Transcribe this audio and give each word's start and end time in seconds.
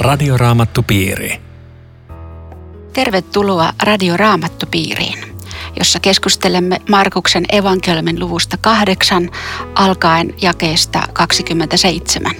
Radioraamattupiiri. 0.00 1.40
Tervetuloa 2.92 3.72
Radioraamattupiiriin, 3.82 5.18
jossa 5.78 6.00
keskustelemme 6.00 6.80
Markuksen 6.88 7.44
evankeliumin 7.52 8.20
luvusta 8.20 8.56
kahdeksan 8.56 9.30
alkaen 9.74 10.34
jakeesta 10.42 11.02
27. 11.12 12.32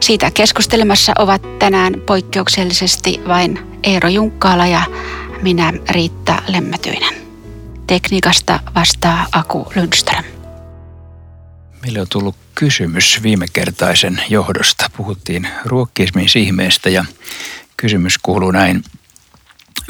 Siitä 0.00 0.30
keskustelemassa 0.30 1.12
ovat 1.18 1.58
tänään 1.58 1.94
poikkeuksellisesti 2.06 3.20
vain 3.28 3.58
Eero 3.82 4.08
Junkkaala 4.08 4.66
ja 4.66 4.82
minä 5.42 5.72
Riitta 5.90 6.42
Lemmätyinen. 6.48 7.14
Tekniikasta 7.86 8.60
vastaa 8.74 9.26
Aku 9.32 9.72
Lundström. 9.76 10.39
Meille 11.82 12.00
on 12.00 12.06
tullut 12.08 12.36
kysymys 12.54 13.22
viimekertaisen 13.22 14.22
johdosta. 14.28 14.90
Puhuttiin 14.96 15.48
ruokkismisihmeestä 15.64 16.90
ja 16.90 17.04
kysymys 17.76 18.18
kuuluu 18.18 18.50
näin. 18.50 18.84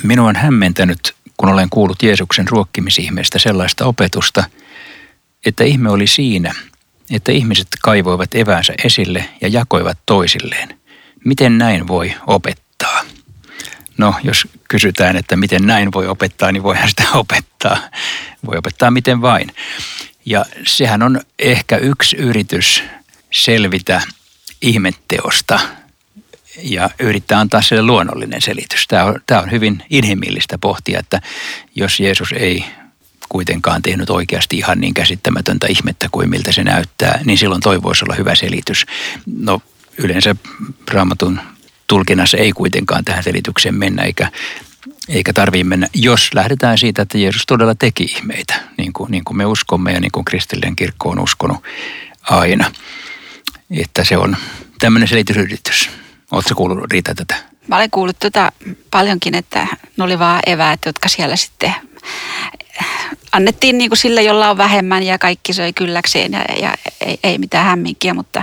Minua 0.03 0.29
on 0.29 0.37
hämmentänyt, 0.37 1.15
kun 1.37 1.49
olen 1.49 1.71
kuullut 1.71 2.03
Jeesuksen 2.03 2.49
ruokkimisihmeestä 2.49 3.39
sellaista 3.39 3.85
opetusta, 3.85 4.45
että 5.47 5.65
ihme 5.65 5.91
oli 5.91 6.07
siinä, 6.07 6.55
että 7.11 7.33
ihmiset 7.33 7.69
kaivoivat 7.83 8.35
eväänsä 8.35 8.75
esille 8.85 9.29
ja 9.41 9.49
jakoivat 9.49 9.99
toisilleen. 10.07 10.81
Miten 11.25 11.59
näin 11.59 11.89
voi 11.89 12.15
opettaa? 12.27 13.05
No, 13.99 14.15
jos 14.25 14.49
kysytään, 14.69 15.17
että 15.17 15.37
miten 15.37 15.67
näin 15.67 15.93
voi 15.93 16.07
opettaa, 16.07 16.53
niin 16.53 16.63
voihan 16.63 16.89
sitä 16.89 17.05
opettaa. 17.15 17.79
Voi 18.47 18.57
opettaa 18.57 18.91
miten 18.91 19.21
vain. 19.23 19.53
Ja 20.31 20.45
sehän 20.67 21.03
on 21.03 21.21
ehkä 21.39 21.77
yksi 21.77 22.17
yritys 22.17 22.83
selvitä 23.31 24.03
ihmetteosta 24.63 25.61
ja 26.63 26.91
yrittää 27.01 27.41
antaa 27.41 27.63
sille 27.63 27.83
luonnollinen 27.83 28.43
selitys. 28.43 28.89
Tämä 28.89 29.05
on, 29.05 29.21
tämä 29.27 29.41
on 29.41 29.51
hyvin 29.51 29.83
inhimillistä 29.91 30.59
pohtia, 30.59 30.99
että 30.99 31.21
jos 31.75 32.01
Jeesus 32.01 32.33
ei 32.33 32.65
kuitenkaan 33.29 33.83
tehnyt 33.83 34.11
oikeasti 34.11 34.57
ihan 34.57 34.81
niin 34.81 34.95
käsittämätöntä 34.95 35.67
ihmettä 35.67 36.09
kuin 36.13 36.31
miltä 36.31 36.53
se 36.53 36.65
näyttää, 36.65 37.21
niin 37.25 37.39
silloin 37.39 37.61
toi 37.63 37.83
voisi 37.83 38.05
olla 38.05 38.15
hyvä 38.15 38.35
selitys. 38.35 38.87
No 39.37 39.63
yleensä 39.99 40.37
raamatun 40.91 41.41
tulkinnassa 41.87 42.37
ei 42.37 42.53
kuitenkaan 42.53 43.05
tähän 43.05 43.25
selitykseen 43.25 43.75
mennä, 43.75 44.03
eikä 44.03 44.31
eikä 45.11 45.33
tarvitse 45.33 45.65
mennä, 45.65 45.89
jos 45.95 46.31
lähdetään 46.35 46.79
siitä, 46.79 47.03
että 47.03 47.19
Jeesus 47.19 47.47
todella 47.47 47.75
teki 47.75 48.05
ihmeitä, 48.05 48.55
niin 48.77 48.93
kuin, 48.93 49.11
niin 49.11 49.25
kuin 49.25 49.37
me 49.37 49.47
uskomme 49.47 49.93
ja 49.93 50.01
niin 50.01 50.13
kuin 50.13 50.25
kristillinen 50.25 50.77
kirkko 50.77 51.09
on 51.09 51.19
uskonut 51.19 51.65
aina. 52.23 52.73
Että 53.71 54.05
se 54.05 54.17
on 54.17 54.37
tämmöinen 54.79 55.09
selitysyritys. 55.09 55.91
Oletko 56.31 56.55
kuullut 56.55 56.93
Riita 56.93 57.15
tätä? 57.15 57.35
Mä 57.69 57.77
olen 57.77 57.91
kuullut 57.91 58.19
tota 58.19 58.53
paljonkin, 58.91 59.35
että 59.35 59.67
ne 59.97 60.05
oli 60.05 60.19
vaan 60.19 60.41
eväät, 60.47 60.81
jotka 60.87 61.09
siellä 61.09 61.37
sitten 61.37 61.75
annettiin 63.33 63.79
niin 63.79 63.91
kuin 63.91 63.99
sille, 63.99 64.23
jolla 64.23 64.51
on 64.51 64.59
vähemmän 64.59 65.03
ja 65.03 65.19
kaikki 65.19 65.53
söi 65.53 65.73
kylläkseen 65.73 66.33
ja, 66.33 66.45
ja 66.61 66.75
ei, 67.01 67.19
ei 67.23 67.39
mitään 67.39 67.67
hämminkiä, 67.67 68.15
mutta 68.15 68.43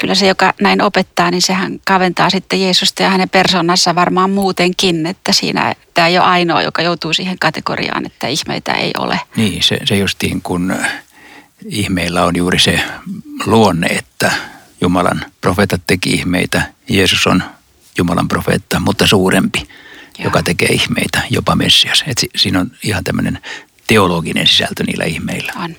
kyllä 0.00 0.14
se, 0.14 0.26
joka 0.26 0.54
näin 0.60 0.82
opettaa, 0.82 1.30
niin 1.30 1.42
sehän 1.42 1.80
kaventaa 1.84 2.30
sitten 2.30 2.60
Jeesusta 2.60 3.02
ja 3.02 3.10
hänen 3.10 3.28
persoonassa 3.28 3.94
varmaan 3.94 4.30
muutenkin, 4.30 5.06
että 5.06 5.32
siinä 5.32 5.74
tämä 5.94 6.08
ei 6.08 6.18
ole 6.18 6.26
ainoa, 6.26 6.62
joka 6.62 6.82
joutuu 6.82 7.12
siihen 7.12 7.38
kategoriaan, 7.38 8.06
että 8.06 8.26
ihmeitä 8.26 8.72
ei 8.72 8.90
ole. 8.98 9.20
Niin, 9.36 9.62
se, 9.62 9.78
se 9.84 9.96
justiin 9.96 10.42
kun 10.42 10.76
ihmeillä 11.66 12.24
on 12.24 12.36
juuri 12.36 12.58
se 12.58 12.80
luonne, 13.46 13.86
että 13.86 14.32
Jumalan 14.80 15.24
profeetat 15.40 15.82
teki 15.86 16.10
ihmeitä, 16.10 16.62
Jeesus 16.88 17.26
on 17.26 17.42
Jumalan 17.98 18.28
profeetta, 18.28 18.80
mutta 18.80 19.06
suurempi, 19.06 19.58
Joo. 19.58 20.24
joka 20.24 20.42
tekee 20.42 20.68
ihmeitä, 20.68 21.22
jopa 21.30 21.56
Messias. 21.56 22.04
Et 22.06 22.18
siinä 22.36 22.60
on 22.60 22.70
ihan 22.82 23.04
tämmöinen 23.04 23.38
teologinen 23.86 24.46
sisältö 24.46 24.84
niillä 24.86 25.04
ihmeillä. 25.04 25.52
On. 25.56 25.76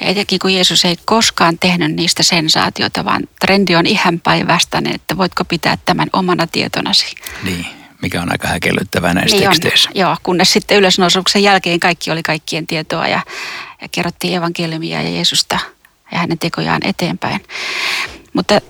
Ja 0.00 0.06
etenkin 0.06 0.38
kun 0.38 0.54
Jeesus 0.54 0.84
ei 0.84 0.96
koskaan 1.04 1.58
tehnyt 1.58 1.94
niistä 1.94 2.22
sensaatiota, 2.22 3.04
vaan 3.04 3.22
trendi 3.40 3.76
on 3.76 3.86
ihan 3.86 4.20
päinvastainen, 4.20 4.94
että 4.94 5.16
voitko 5.16 5.44
pitää 5.44 5.78
tämän 5.84 6.08
omana 6.12 6.46
tietonasi. 6.46 7.14
Niin, 7.42 7.66
mikä 8.02 8.22
on 8.22 8.32
aika 8.32 8.48
häkellyttävää 8.48 9.14
näissä 9.14 9.36
niin 9.36 9.48
teksteissä. 9.48 9.90
On. 9.90 10.00
Joo, 10.00 10.16
kunnes 10.22 10.52
sitten 10.52 10.76
ylösnousuksen 10.76 11.42
jälkeen 11.42 11.80
kaikki 11.80 12.10
oli 12.10 12.22
kaikkien 12.22 12.66
tietoa 12.66 13.08
ja, 13.08 13.20
ja 13.82 13.88
kerrottiin 13.88 14.34
evankeliumia 14.34 15.02
ja 15.02 15.10
Jeesusta 15.10 15.58
ja 16.12 16.18
hänen 16.18 16.38
tekojaan 16.38 16.86
eteenpäin. 16.86 17.44
Mutta 18.32 18.54
äh, 18.54 18.60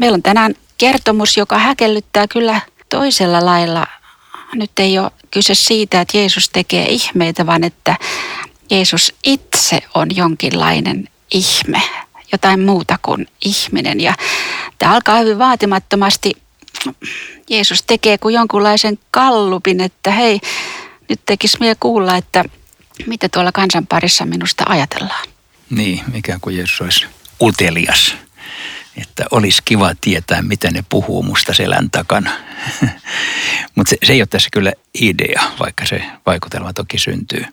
meillä 0.00 0.14
on 0.14 0.22
tänään 0.22 0.54
kertomus, 0.78 1.36
joka 1.36 1.58
häkellyttää 1.58 2.26
kyllä 2.28 2.60
toisella 2.88 3.44
lailla. 3.44 3.86
Nyt 4.54 4.70
ei 4.78 4.98
ole 4.98 5.10
kyse 5.30 5.54
siitä, 5.54 6.00
että 6.00 6.18
Jeesus 6.18 6.48
tekee 6.48 6.86
ihmeitä, 6.88 7.46
vaan 7.46 7.64
että 7.64 7.96
Jeesus 8.70 9.14
itse 9.24 9.78
on 9.94 10.16
jonkinlainen 10.16 11.08
ihme, 11.34 11.82
jotain 12.32 12.60
muuta 12.60 12.98
kuin 13.02 13.28
ihminen. 13.44 14.00
Ja 14.00 14.14
tämä 14.78 14.94
alkaa 14.94 15.18
hyvin 15.18 15.38
vaatimattomasti. 15.38 16.32
Jeesus 17.50 17.82
tekee 17.82 18.18
kuin 18.18 18.34
jonkunlaisen 18.34 18.98
kallupin, 19.10 19.80
että 19.80 20.10
hei, 20.10 20.40
nyt 21.08 21.20
tekisi 21.26 21.56
mie 21.60 21.74
kuulla, 21.80 22.16
että 22.16 22.44
mitä 23.06 23.28
tuolla 23.28 23.52
kansanparissa 23.52 24.26
minusta 24.26 24.64
ajatellaan. 24.68 25.28
Niin, 25.70 26.00
ikään 26.14 26.40
kuin 26.40 26.56
Jeesus 26.56 26.80
olisi 26.80 27.06
utelias. 27.42 28.16
Että 28.96 29.24
olisi 29.30 29.62
kiva 29.64 29.94
tietää, 30.00 30.42
mitä 30.42 30.70
ne 30.70 30.84
puhuu 30.88 31.22
musta 31.22 31.54
selän 31.54 31.90
takana. 31.90 32.30
Mutta 33.74 33.90
se, 33.90 33.96
se 34.04 34.12
ei 34.12 34.20
ole 34.20 34.26
tässä 34.26 34.48
kyllä 34.52 34.72
idea, 35.00 35.42
vaikka 35.58 35.86
se 35.86 36.02
vaikutelma 36.26 36.72
toki 36.72 36.98
syntyy. 36.98 37.44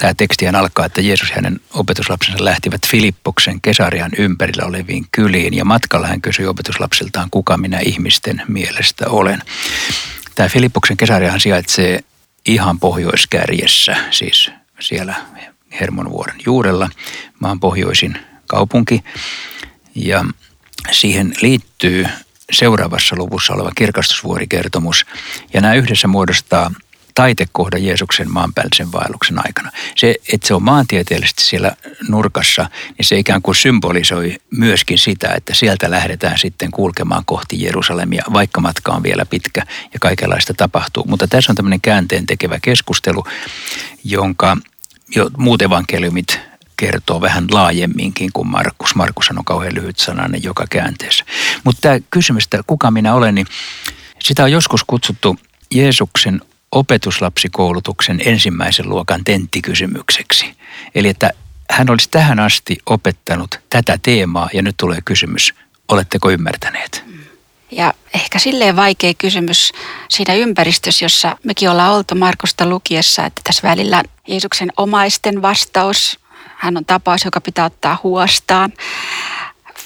Tämä 0.00 0.14
tekstihän 0.14 0.54
alkaa, 0.54 0.86
että 0.86 1.00
Jeesus 1.00 1.28
ja 1.28 1.34
hänen 1.34 1.60
opetuslapsensa 1.74 2.44
lähtivät 2.44 2.86
Filippoksen 2.86 3.60
Kesarian 3.60 4.10
ympärillä 4.18 4.64
oleviin 4.66 5.06
kyliin 5.12 5.54
ja 5.54 5.64
matkalla 5.64 6.06
hän 6.06 6.20
kysyi 6.20 6.46
opetuslapsiltaan, 6.46 7.30
kuka 7.30 7.56
minä 7.56 7.78
ihmisten 7.78 8.42
mielestä 8.48 9.08
olen. 9.08 9.42
Tämä 10.34 10.48
Filippoksen 10.48 10.96
Kesariahan 10.96 11.40
sijaitsee 11.40 12.00
ihan 12.46 12.80
pohjoiskärjessä, 12.80 13.96
siis 14.10 14.50
siellä 14.80 15.14
Hermonvuoren 15.80 16.40
juurella, 16.46 16.90
maan 17.40 17.60
pohjoisin 17.60 18.18
kaupunki. 18.46 19.04
Ja 19.94 20.24
siihen 20.92 21.34
liittyy 21.42 22.06
seuraavassa 22.52 23.16
luvussa 23.16 23.54
oleva 23.54 23.70
kirkastusvuorikertomus. 23.76 25.06
Ja 25.54 25.60
nämä 25.60 25.74
yhdessä 25.74 26.08
muodostaa 26.08 26.70
taitekohda 27.14 27.78
Jeesuksen 27.78 28.30
maanpäällisen 28.30 28.92
vaelluksen 28.92 29.38
aikana. 29.46 29.70
Se, 29.96 30.14
että 30.32 30.48
se 30.48 30.54
on 30.54 30.62
maantieteellisesti 30.62 31.44
siellä 31.44 31.76
nurkassa, 32.08 32.70
niin 32.98 33.06
se 33.06 33.18
ikään 33.18 33.42
kuin 33.42 33.54
symbolisoi 33.54 34.36
myöskin 34.50 34.98
sitä, 34.98 35.28
että 35.36 35.54
sieltä 35.54 35.90
lähdetään 35.90 36.38
sitten 36.38 36.70
kulkemaan 36.70 37.24
kohti 37.24 37.62
Jerusalemia, 37.62 38.24
vaikka 38.32 38.60
matka 38.60 38.92
on 38.92 39.02
vielä 39.02 39.26
pitkä 39.26 39.62
ja 39.94 40.00
kaikenlaista 40.00 40.54
tapahtuu. 40.54 41.04
Mutta 41.08 41.28
tässä 41.28 41.52
on 41.52 41.56
tämmöinen 41.56 41.80
käänteen 41.80 42.26
tekevä 42.26 42.58
keskustelu, 42.62 43.24
jonka 44.04 44.56
jo 45.16 45.30
muut 45.36 45.62
evankeliumit 45.62 46.40
kertoo 46.76 47.20
vähän 47.20 47.46
laajemminkin 47.50 48.30
kuin 48.32 48.48
Markus. 48.48 48.94
Markus 48.94 49.30
on 49.30 49.44
kauhean 49.44 49.74
lyhyt 49.74 49.98
sananen 49.98 50.42
joka 50.42 50.64
käänteessä. 50.70 51.24
Mutta 51.64 51.80
tämä 51.80 51.98
kysymys, 52.10 52.44
että 52.44 52.60
kuka 52.66 52.90
minä 52.90 53.14
olen, 53.14 53.34
niin 53.34 53.46
sitä 54.22 54.44
on 54.44 54.52
joskus 54.52 54.84
kutsuttu 54.86 55.38
Jeesuksen 55.74 56.40
opetuslapsikoulutuksen 56.72 58.20
ensimmäisen 58.24 58.88
luokan 58.88 59.24
tenttikysymykseksi. 59.24 60.54
Eli 60.94 61.08
että 61.08 61.30
hän 61.70 61.90
olisi 61.90 62.08
tähän 62.10 62.40
asti 62.40 62.78
opettanut 62.86 63.60
tätä 63.70 63.98
teemaa 64.02 64.48
ja 64.52 64.62
nyt 64.62 64.76
tulee 64.76 64.98
kysymys, 65.04 65.54
oletteko 65.88 66.30
ymmärtäneet? 66.30 67.04
Ja 67.70 67.94
ehkä 68.14 68.38
silleen 68.38 68.76
vaikea 68.76 69.14
kysymys 69.14 69.72
siinä 70.08 70.34
ympäristössä, 70.34 71.04
jossa 71.04 71.36
mekin 71.44 71.70
ollaan 71.70 71.92
oltu 71.92 72.14
Markusta 72.14 72.66
lukiessa, 72.66 73.26
että 73.26 73.40
tässä 73.44 73.68
välillä 73.68 74.02
Jeesuksen 74.28 74.72
omaisten 74.76 75.42
vastaus, 75.42 76.18
hän 76.56 76.76
on 76.76 76.84
tapaus, 76.84 77.24
joka 77.24 77.40
pitää 77.40 77.64
ottaa 77.64 77.98
huostaan. 78.02 78.72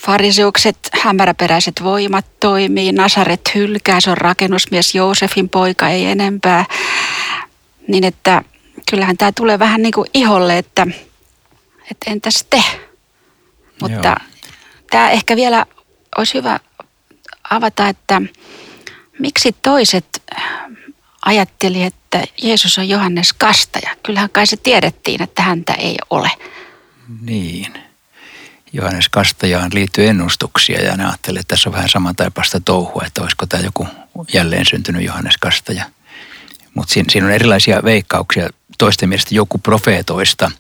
Fariseukset, 0.06 0.78
hämäräperäiset 0.92 1.74
voimat 1.82 2.26
toimii, 2.40 2.92
Nasaret 2.92 3.54
hylkää, 3.54 4.00
se 4.00 4.10
on 4.10 4.18
rakennusmies 4.18 4.94
Joosefin 4.94 5.48
poika, 5.48 5.88
ei 5.88 6.06
enempää. 6.06 6.64
Niin 7.88 8.04
että 8.04 8.42
kyllähän 8.90 9.16
tämä 9.16 9.32
tulee 9.32 9.58
vähän 9.58 9.82
niin 9.82 9.92
kuin 9.92 10.08
iholle, 10.14 10.58
että, 10.58 10.86
että 11.90 12.10
entäs 12.10 12.46
te? 12.50 12.62
Mutta 13.80 14.08
Joo. 14.08 14.16
tämä 14.90 15.10
ehkä 15.10 15.36
vielä 15.36 15.66
olisi 16.18 16.34
hyvä 16.34 16.58
avata, 17.50 17.88
että 17.88 18.22
miksi 19.18 19.56
toiset 19.62 20.22
ajatteli, 21.26 21.82
että 21.82 22.24
Jeesus 22.42 22.78
on 22.78 22.88
Johannes 22.88 23.32
Kastaja. 23.32 23.96
Kyllähän 24.02 24.30
kai 24.30 24.46
se 24.46 24.56
tiedettiin, 24.56 25.22
että 25.22 25.42
häntä 25.42 25.72
ei 25.72 25.96
ole. 26.10 26.30
Niin. 27.20 27.83
Johannes 28.75 29.09
Kastajaan 29.09 29.71
liittyy 29.75 30.06
ennustuksia 30.06 30.82
ja 30.82 30.97
ne 30.97 31.05
ajattelee, 31.05 31.41
että 31.41 31.55
tässä 31.55 31.69
on 31.69 31.75
vähän 31.75 31.88
samantaipasta 31.88 32.61
touhua, 32.61 33.03
että 33.06 33.23
olisiko 33.23 33.47
tämä 33.47 33.62
joku 33.62 33.88
jälleen 34.32 34.67
syntynyt 34.67 35.05
Johannes 35.05 35.37
Kastaja. 35.37 35.85
Mutta 36.75 36.94
siinä, 36.94 37.06
siinä 37.12 37.26
on 37.26 37.32
erilaisia 37.32 37.81
veikkauksia, 37.85 38.49
toisten 38.79 39.09
mielestä 39.09 39.35
joku 39.35 39.59
profeetoista 39.59 40.50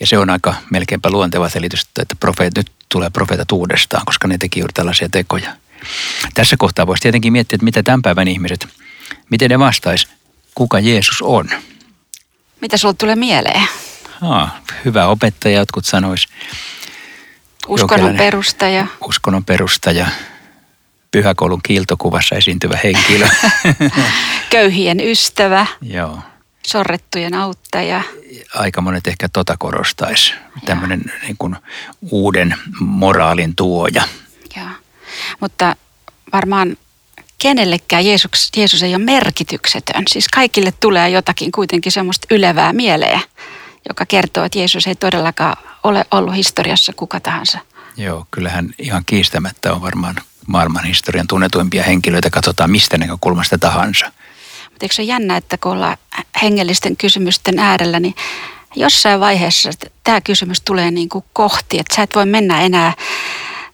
ja 0.00 0.06
se 0.06 0.18
on 0.18 0.30
aika 0.30 0.54
melkeinpä 0.70 1.10
luonteva 1.10 1.48
selitys, 1.48 1.86
että 2.00 2.16
profeet, 2.20 2.56
nyt 2.56 2.70
tulee 2.88 3.10
profeetat 3.10 3.52
uudestaan, 3.52 4.06
koska 4.06 4.28
ne 4.28 4.38
teki 4.38 4.60
juuri 4.60 4.72
tällaisia 4.72 5.08
tekoja. 5.08 5.52
Tässä 6.34 6.56
kohtaa 6.56 6.86
voisi 6.86 7.02
tietenkin 7.02 7.32
miettiä, 7.32 7.56
että 7.56 7.64
mitä 7.64 7.82
tämän 7.82 8.02
päivän 8.02 8.28
ihmiset, 8.28 8.68
miten 9.30 9.50
ne 9.50 9.58
vastaisi, 9.58 10.08
kuka 10.54 10.80
Jeesus 10.80 11.22
on. 11.22 11.50
Mitä 12.60 12.76
sulla 12.76 12.94
tulee 12.94 13.16
mieleen? 13.16 13.68
Aa, 14.22 14.60
hyvä 14.84 15.06
opettaja, 15.06 15.58
jotkut 15.58 15.84
sanois. 15.84 16.28
Uskonnon 17.68 18.16
perustaja. 18.16 18.86
Uskonnon 19.00 19.44
perustaja. 19.44 20.06
Pyhäkoulun 21.10 21.60
kiiltokuvassa 21.62 22.34
esiintyvä 22.34 22.78
henkilö. 22.84 23.28
Köyhien 24.50 25.00
ystävä. 25.00 25.66
Joo. 25.82 26.18
Sorrettujen 26.66 27.34
auttaja. 27.34 28.02
Aika 28.54 28.80
monet 28.80 29.06
ehkä 29.06 29.28
tota 29.28 29.56
korostaisi. 29.58 30.34
Tämmöinen 30.64 31.02
niin 31.22 31.36
kuin 31.38 31.56
uuden 32.10 32.54
moraalin 32.80 33.56
tuoja. 33.56 34.02
Joo. 34.56 34.68
Mutta 35.40 35.76
varmaan 36.32 36.76
kenellekään 37.38 38.06
Jeesus, 38.06 38.50
Jeesus 38.56 38.82
ei 38.82 38.94
ole 38.94 39.04
merkityksetön. 39.04 40.02
Siis 40.08 40.28
kaikille 40.28 40.72
tulee 40.80 41.08
jotakin 41.08 41.52
kuitenkin 41.52 41.92
semmoista 41.92 42.26
ylevää 42.30 42.72
mieleen, 42.72 43.20
joka 43.88 44.06
kertoo, 44.06 44.44
että 44.44 44.58
Jeesus 44.58 44.86
ei 44.86 44.94
todellakaan 44.94 45.56
ole 45.84 46.04
ollut 46.10 46.34
historiassa 46.34 46.92
kuka 46.96 47.20
tahansa. 47.20 47.58
Joo, 47.96 48.26
kyllähän 48.30 48.74
ihan 48.78 49.02
kiistämättä 49.06 49.72
on 49.72 49.82
varmaan 49.82 50.16
maailman 50.46 50.84
historian 50.84 51.26
tunnetuimpia 51.26 51.82
henkilöitä, 51.82 52.30
katsotaan 52.30 52.70
mistä 52.70 52.98
näkökulmasta 52.98 53.58
tahansa. 53.58 54.06
Mutta 54.70 54.84
eikö 54.84 54.94
se 54.94 55.02
ole 55.02 55.06
jännä, 55.06 55.36
että 55.36 55.58
kun 55.58 55.72
ollaan 55.72 55.96
hengellisten 56.42 56.96
kysymysten 56.96 57.58
äärellä, 57.58 58.00
niin 58.00 58.14
jossain 58.76 59.20
vaiheessa 59.20 59.70
tämä 60.04 60.20
kysymys 60.20 60.60
tulee 60.60 60.90
niin 60.90 61.08
kuin 61.08 61.24
kohti, 61.32 61.78
että 61.78 61.96
sä 61.96 62.02
et 62.02 62.14
voi 62.14 62.26
mennä 62.26 62.60
enää 62.60 62.92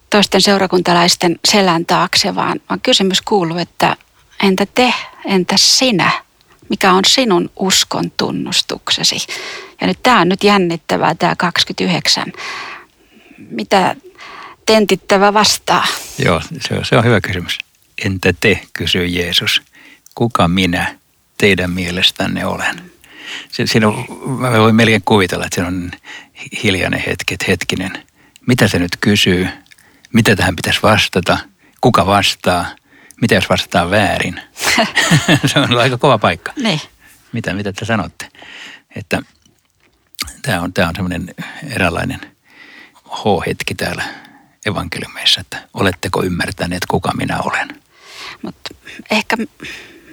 toisten 0.09 0.41
seurakuntalaisten 0.41 1.39
selän 1.47 1.85
taakse, 1.85 2.35
vaan, 2.35 2.61
vaan 2.69 2.81
kysymys 2.81 3.21
kuuluu, 3.21 3.57
että 3.57 3.95
entä 4.43 4.65
te, 4.65 4.93
entä 5.25 5.55
sinä? 5.57 6.11
Mikä 6.69 6.93
on 6.93 7.05
sinun 7.07 7.49
uskon 7.55 8.11
tunnustuksesi? 8.17 9.15
Ja 9.81 9.87
nyt 9.87 10.03
tämä 10.03 10.21
on 10.21 10.29
nyt 10.29 10.43
jännittävää, 10.43 11.15
tämä 11.15 11.35
29. 11.35 12.33
Mitä 13.37 13.95
tentittävä 14.65 15.33
vastaa? 15.33 15.87
Joo, 16.25 16.41
se 16.59 16.73
on, 16.73 16.85
se 16.85 16.97
on 16.97 17.03
hyvä 17.03 17.21
kysymys. 17.21 17.57
Entä 18.05 18.33
te, 18.39 18.61
kysyy 18.73 19.05
Jeesus. 19.05 19.61
Kuka 20.15 20.47
minä 20.47 20.95
teidän 21.37 21.71
mielestänne 21.71 22.45
olen? 22.45 22.91
Siinä 23.65 23.87
on, 23.87 24.05
mä 24.39 24.51
voin 24.51 24.75
melkein 24.75 25.01
kuvitella, 25.05 25.45
että 25.45 25.61
se 25.61 25.67
on 25.67 25.91
hiljainen 26.63 27.03
hetki, 27.07 27.33
että 27.33 27.45
hetkinen. 27.47 28.03
Mitä 28.47 28.67
se 28.67 28.79
nyt 28.79 28.97
kysyy? 29.01 29.47
mitä 30.13 30.35
tähän 30.35 30.55
pitäisi 30.55 30.79
vastata, 30.83 31.37
kuka 31.81 32.05
vastaa, 32.05 32.65
mitä 33.21 33.35
jos 33.35 33.49
vastataan 33.49 33.91
väärin. 33.91 34.41
se 35.53 35.59
on 35.59 35.77
aika 35.77 35.97
kova 35.97 36.17
paikka. 36.17 36.53
Niin. 36.55 36.81
Mitä, 37.31 37.53
mitä 37.53 37.73
te 37.73 37.85
sanotte? 37.85 38.29
Että 38.95 39.21
tämä 40.41 40.61
on, 40.61 40.73
tämä 40.73 40.87
on 40.87 40.95
semmoinen 40.95 41.35
eräänlainen 41.69 42.19
H-hetki 43.05 43.75
täällä 43.75 44.03
evankeliumeissa, 44.65 45.41
että 45.41 45.67
oletteko 45.73 46.23
ymmärtäneet, 46.23 46.85
kuka 46.85 47.11
minä 47.17 47.39
olen. 47.43 47.67
Mutta 48.41 48.75
ehkä 49.11 49.37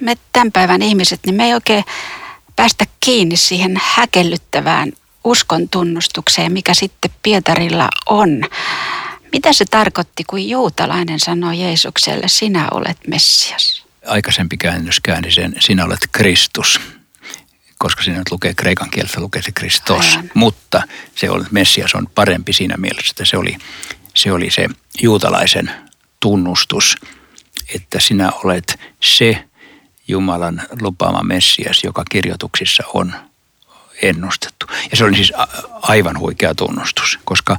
me 0.01 0.15
tämän 0.33 0.51
päivän 0.51 0.81
ihmiset, 0.81 1.19
niin 1.25 1.35
me 1.35 1.45
ei 1.45 1.53
oikein 1.53 1.83
päästä 2.55 2.85
kiinni 2.99 3.37
siihen 3.37 3.81
häkellyttävään 3.83 4.91
uskon 5.23 5.69
tunnustukseen, 5.69 6.51
mikä 6.51 6.73
sitten 6.73 7.11
Pietarilla 7.23 7.89
on. 8.05 8.41
Mitä 9.31 9.53
se 9.53 9.65
tarkoitti, 9.65 10.23
kun 10.23 10.49
juutalainen 10.49 11.19
sanoi 11.19 11.59
Jeesukselle, 11.61 12.27
sinä 12.27 12.67
olet 12.71 12.97
Messias? 13.07 13.85
Aikaisempi 14.05 14.57
käännös 14.57 14.99
käänsi 14.99 15.31
sen, 15.31 15.55
sinä 15.59 15.85
olet 15.85 16.09
Kristus 16.11 16.79
koska 17.77 18.03
siinä 18.03 18.17
nyt 18.17 18.31
lukee 18.31 18.53
kreikan 18.53 18.89
kielessä 18.89 19.21
lukee 19.21 19.41
se 19.41 19.51
Kristos. 19.51 20.05
Aivan. 20.05 20.31
Mutta 20.33 20.83
se 21.15 21.29
on, 21.29 21.45
Messias 21.51 21.95
on 21.95 22.07
parempi 22.15 22.53
siinä 22.53 22.75
mielessä, 22.77 23.11
että 23.11 23.25
se 23.25 23.37
oli, 23.37 23.57
se 24.13 24.31
oli 24.31 24.51
se 24.51 24.67
juutalaisen 25.01 25.71
tunnustus, 26.19 26.95
että 27.75 27.99
sinä 27.99 28.31
olet 28.43 28.79
se 29.03 29.43
Jumalan 30.07 30.61
lupaama 30.81 31.23
Messias, 31.23 31.83
joka 31.83 32.03
kirjoituksissa 32.11 32.83
on 32.93 33.13
ennustettu. 34.01 34.65
Ja 34.91 34.97
se 34.97 35.03
oli 35.03 35.15
siis 35.15 35.33
aivan 35.81 36.19
huikea 36.19 36.55
tunnustus, 36.55 37.19
koska 37.25 37.57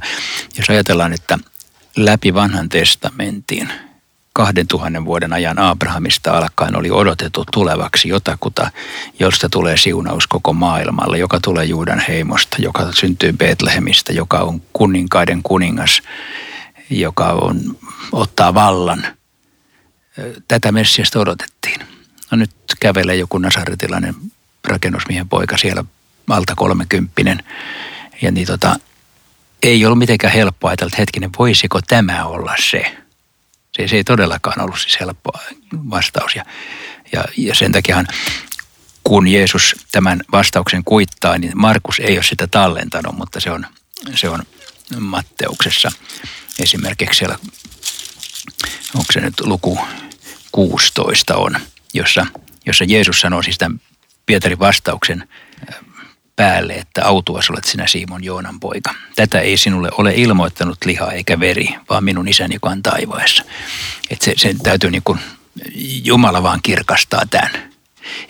jos 0.57 0.69
ajatellaan, 0.69 1.13
että 1.13 1.39
läpi 1.95 2.33
vanhan 2.33 2.69
testamentin 2.69 3.69
kahden 4.33 4.67
tuhannen 4.67 5.05
vuoden 5.05 5.33
ajan 5.33 5.59
Abrahamista 5.59 6.37
alkaen 6.37 6.75
oli 6.75 6.91
odotettu 6.91 7.45
tulevaksi 7.53 8.09
jotakuta, 8.09 8.71
josta 9.19 9.49
tulee 9.49 9.77
siunaus 9.77 10.27
koko 10.27 10.53
maailmalle, 10.53 11.17
joka 11.17 11.39
tulee 11.39 11.65
Juudan 11.65 12.03
heimosta, 12.07 12.57
joka 12.59 12.91
syntyy 12.91 13.33
Betlehemistä, 13.33 14.13
joka 14.13 14.39
on 14.39 14.61
kuninkaiden 14.73 15.43
kuningas, 15.43 16.01
joka 16.89 17.27
on, 17.27 17.77
ottaa 18.11 18.53
vallan. 18.53 19.07
Tätä 20.47 20.71
Messiasta 20.71 21.19
odotettiin. 21.19 21.79
No 22.31 22.37
nyt 22.37 22.51
kävelee 22.79 23.15
joku 23.15 23.37
nasaretilainen 23.37 24.15
rakennusmiehen 24.67 25.29
poika 25.29 25.57
siellä 25.57 25.83
alta 26.29 26.53
kolmekymppinen. 26.55 27.43
Ja 28.21 28.31
niin 28.31 28.47
tota, 28.47 28.75
ei 29.63 29.85
ollut 29.85 29.99
mitenkään 29.99 30.33
helppoa 30.33 30.69
ajatella, 30.69 30.87
että 30.87 31.01
hetkinen, 31.01 31.29
voisiko 31.39 31.79
tämä 31.81 32.25
olla 32.25 32.55
se? 32.71 32.97
Se, 33.71 33.87
se 33.87 33.95
ei 33.95 34.03
todellakaan 34.03 34.61
ollut 34.61 34.79
siis 34.79 34.99
helppo 34.99 35.31
vastaus. 35.89 36.35
Ja, 36.35 36.45
ja, 37.11 37.23
ja 37.37 37.55
sen 37.55 37.71
takiahan, 37.71 38.07
kun 39.03 39.27
Jeesus 39.27 39.75
tämän 39.91 40.21
vastauksen 40.31 40.83
kuittaa, 40.83 41.37
niin 41.37 41.51
Markus 41.55 41.99
ei 41.99 42.17
ole 42.17 42.23
sitä 42.23 42.47
tallentanut, 42.47 43.17
mutta 43.17 43.39
se 43.39 43.51
on, 43.51 43.65
se 44.15 44.29
on 44.29 44.43
Matteuksessa 44.99 45.91
esimerkiksi 46.59 47.17
siellä, 47.17 47.39
onko 48.95 49.11
se 49.13 49.19
nyt 49.19 49.39
luku 49.39 49.79
16 50.51 51.35
on, 51.35 51.59
jossa, 51.93 52.25
jossa 52.65 52.83
Jeesus 52.83 53.21
sanoo 53.21 53.43
siis 53.43 53.57
tämän 53.57 53.81
Pietarin 54.25 54.59
vastauksen 54.59 55.29
päälle, 56.39 56.73
että 56.73 57.05
autuas 57.05 57.49
olet 57.49 57.63
sinä 57.63 57.87
Simon 57.87 58.23
Joonan 58.23 58.59
poika. 58.59 58.93
Tätä 59.15 59.39
ei 59.39 59.57
sinulle 59.57 59.89
ole 59.97 60.13
ilmoittanut 60.15 60.77
liha 60.85 61.11
eikä 61.11 61.39
veri, 61.39 61.75
vaan 61.89 62.03
minun 62.03 62.27
isäni, 62.27 62.55
joka 62.55 62.69
on 62.69 62.83
taivaassa. 62.83 63.43
Että 64.09 64.25
se, 64.25 64.33
sen 64.37 64.59
täytyy 64.59 64.91
niin 64.91 65.01
kuin, 65.05 65.19
Jumala 66.03 66.43
vaan 66.43 66.59
kirkastaa 66.63 67.25
tämän. 67.29 67.51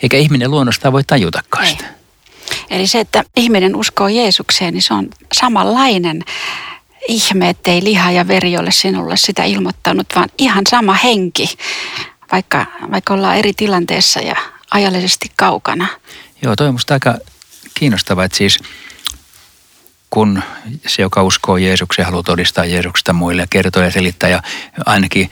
Eikä 0.02 0.16
ihminen 0.16 0.50
luonnostaan 0.50 0.92
voi 0.92 1.04
tajutakaan 1.04 1.66
sitä. 1.66 1.84
Eli 2.70 2.86
se, 2.86 3.00
että 3.00 3.24
ihminen 3.36 3.76
uskoo 3.76 4.08
Jeesukseen, 4.08 4.74
niin 4.74 4.82
se 4.82 4.94
on 4.94 5.08
samanlainen 5.32 6.24
ihme, 7.08 7.48
ettei 7.48 7.84
liha 7.84 8.10
ja 8.10 8.28
veri 8.28 8.58
ole 8.58 8.70
sinulle 8.70 9.16
sitä 9.16 9.44
ilmoittanut, 9.44 10.06
vaan 10.16 10.28
ihan 10.38 10.64
sama 10.70 10.94
henki, 10.94 11.56
vaikka, 12.32 12.66
vaikka 12.90 13.14
ollaan 13.14 13.36
eri 13.36 13.52
tilanteessa 13.52 14.20
ja 14.20 14.36
ajallisesti 14.70 15.30
kaukana. 15.36 15.86
Joo, 16.42 16.56
toi 16.56 16.68
on 16.68 16.78
aika 16.90 17.18
kiinnostavaa, 17.74 18.24
että 18.24 18.38
siis 18.38 18.58
kun 20.10 20.42
se, 20.86 21.02
joka 21.02 21.22
uskoo 21.22 21.56
Jeesukseen, 21.56 22.06
haluaa 22.06 22.22
todistaa 22.22 22.64
Jeesuksesta 22.64 23.12
muille 23.12 23.42
ja 23.42 23.46
kertoa 23.50 23.84
ja 23.84 23.90
selittää. 23.90 24.30
Ja 24.30 24.42
ainakin 24.86 25.30